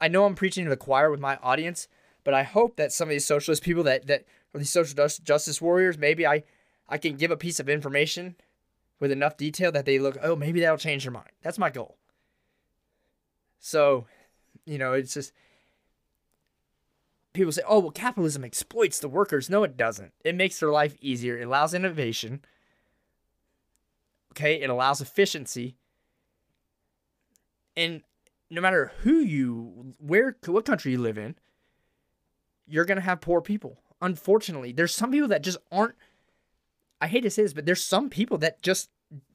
I 0.00 0.08
know 0.08 0.24
I'm 0.24 0.34
preaching 0.34 0.64
to 0.64 0.70
the 0.70 0.76
choir 0.76 1.10
with 1.10 1.20
my 1.20 1.36
audience, 1.42 1.88
but 2.24 2.34
I 2.34 2.42
hope 2.42 2.76
that 2.76 2.92
some 2.92 3.08
of 3.08 3.10
these 3.10 3.26
socialist 3.26 3.62
people 3.62 3.82
that 3.84 4.06
that 4.06 4.24
or 4.52 4.58
these 4.58 4.70
social 4.70 4.94
justice 4.94 5.60
warriors, 5.60 5.98
maybe 5.98 6.26
I 6.26 6.44
I 6.88 6.98
can 6.98 7.16
give 7.16 7.30
a 7.30 7.36
piece 7.36 7.60
of 7.60 7.68
information 7.68 8.36
with 9.00 9.10
enough 9.10 9.36
detail 9.36 9.72
that 9.72 9.84
they 9.84 9.98
look, 9.98 10.16
oh, 10.22 10.36
maybe 10.36 10.60
that'll 10.60 10.76
change 10.78 11.04
their 11.04 11.12
mind. 11.12 11.30
That's 11.42 11.58
my 11.58 11.70
goal. 11.70 11.96
So, 13.58 14.06
you 14.64 14.78
know, 14.78 14.92
it's 14.92 15.14
just 15.14 15.32
people 17.32 17.52
say, 17.52 17.62
oh, 17.68 17.80
well, 17.80 17.90
capitalism 17.90 18.44
exploits 18.44 18.98
the 18.98 19.08
workers. 19.08 19.50
No, 19.50 19.64
it 19.64 19.76
doesn't. 19.76 20.12
It 20.24 20.34
makes 20.34 20.60
their 20.60 20.70
life 20.70 20.96
easier. 21.00 21.38
It 21.38 21.46
allows 21.46 21.74
innovation. 21.74 22.44
Okay, 24.32 24.60
it 24.60 24.70
allows 24.70 25.00
efficiency. 25.00 25.76
And 27.76 28.02
no 28.50 28.60
matter 28.60 28.92
who 29.00 29.14
you, 29.14 29.94
where, 29.98 30.36
what 30.46 30.64
country 30.64 30.92
you 30.92 30.98
live 30.98 31.18
in, 31.18 31.34
you're 32.66 32.84
to 32.84 33.00
have 33.00 33.20
poor 33.20 33.40
people. 33.40 33.78
Unfortunately, 34.00 34.72
there's 34.72 34.94
some 34.94 35.10
people 35.10 35.28
that 35.28 35.42
just 35.42 35.58
aren't, 35.70 35.94
I 37.00 37.08
hate 37.08 37.22
to 37.22 37.30
say 37.30 37.42
this, 37.42 37.52
but 37.52 37.66
there's 37.66 37.84
some 37.84 38.10
people 38.10 38.38
that 38.38 38.62
just 38.62 38.90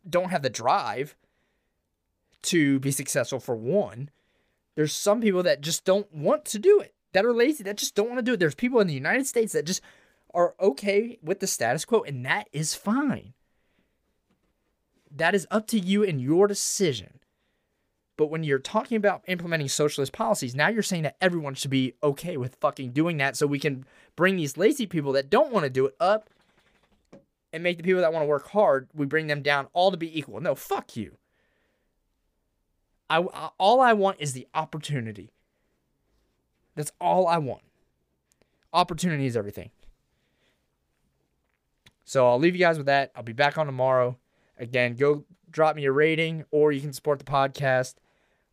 don't 0.09 0.31
have 0.31 0.41
the 0.41 0.49
drive 0.49 1.15
to 2.43 2.79
be 2.79 2.91
successful 2.91 3.39
for 3.39 3.55
one. 3.55 4.09
There's 4.79 4.93
some 4.93 5.19
people 5.19 5.43
that 5.43 5.59
just 5.59 5.83
don't 5.83 6.09
want 6.13 6.45
to 6.45 6.57
do 6.57 6.79
it, 6.79 6.93
that 7.11 7.25
are 7.25 7.33
lazy, 7.33 7.65
that 7.65 7.75
just 7.75 7.95
don't 7.95 8.07
want 8.07 8.19
to 8.19 8.23
do 8.23 8.35
it. 8.35 8.39
There's 8.39 8.55
people 8.55 8.79
in 8.79 8.87
the 8.87 8.93
United 8.93 9.27
States 9.27 9.51
that 9.51 9.65
just 9.65 9.81
are 10.33 10.55
okay 10.57 11.19
with 11.21 11.41
the 11.41 11.47
status 11.47 11.83
quo, 11.83 12.01
and 12.03 12.25
that 12.25 12.47
is 12.53 12.75
fine. 12.75 13.33
That 15.11 15.35
is 15.35 15.45
up 15.51 15.67
to 15.67 15.77
you 15.77 16.05
and 16.05 16.21
your 16.21 16.47
decision. 16.47 17.19
But 18.15 18.27
when 18.27 18.45
you're 18.45 18.57
talking 18.57 18.95
about 18.95 19.25
implementing 19.27 19.67
socialist 19.67 20.13
policies, 20.13 20.55
now 20.55 20.69
you're 20.69 20.81
saying 20.81 21.03
that 21.03 21.17
everyone 21.19 21.55
should 21.55 21.71
be 21.71 21.95
okay 22.01 22.37
with 22.37 22.55
fucking 22.61 22.91
doing 22.91 23.17
that 23.17 23.35
so 23.35 23.47
we 23.47 23.59
can 23.59 23.83
bring 24.15 24.37
these 24.37 24.55
lazy 24.55 24.85
people 24.85 25.11
that 25.11 25.29
don't 25.29 25.51
want 25.51 25.65
to 25.65 25.69
do 25.69 25.87
it 25.87 25.95
up 25.99 26.29
and 27.51 27.63
make 27.63 27.75
the 27.75 27.83
people 27.83 27.99
that 27.99 28.13
want 28.13 28.23
to 28.23 28.29
work 28.29 28.47
hard, 28.51 28.87
we 28.95 29.05
bring 29.05 29.27
them 29.27 29.41
down 29.41 29.67
all 29.73 29.91
to 29.91 29.97
be 29.97 30.17
equal. 30.17 30.39
No, 30.39 30.55
fuck 30.55 30.95
you. 30.95 31.17
I, 33.09 33.17
all 33.57 33.81
I 33.81 33.93
want 33.93 34.17
is 34.19 34.33
the 34.33 34.47
opportunity. 34.53 35.31
That's 36.75 36.91
all 37.01 37.27
I 37.27 37.37
want. 37.39 37.63
Opportunity 38.71 39.25
is 39.25 39.35
everything. 39.35 39.71
So 42.05 42.27
I'll 42.27 42.39
leave 42.39 42.55
you 42.55 42.59
guys 42.59 42.77
with 42.77 42.87
that. 42.87 43.11
I'll 43.15 43.23
be 43.23 43.33
back 43.33 43.57
on 43.57 43.65
tomorrow. 43.65 44.17
Again, 44.57 44.95
go 44.95 45.25
drop 45.51 45.75
me 45.75 45.85
a 45.85 45.91
rating 45.91 46.45
or 46.51 46.71
you 46.71 46.81
can 46.81 46.93
support 46.93 47.19
the 47.19 47.25
podcast 47.25 47.95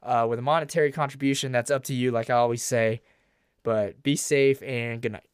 uh, 0.02 0.26
with 0.28 0.38
a 0.38 0.42
monetary 0.42 0.92
contribution. 0.92 1.52
That's 1.52 1.70
up 1.70 1.84
to 1.84 1.94
you, 1.94 2.10
like 2.10 2.30
I 2.30 2.34
always 2.34 2.62
say. 2.62 3.02
But 3.62 4.02
be 4.02 4.16
safe 4.16 4.62
and 4.62 5.02
good 5.02 5.12
night. 5.12 5.25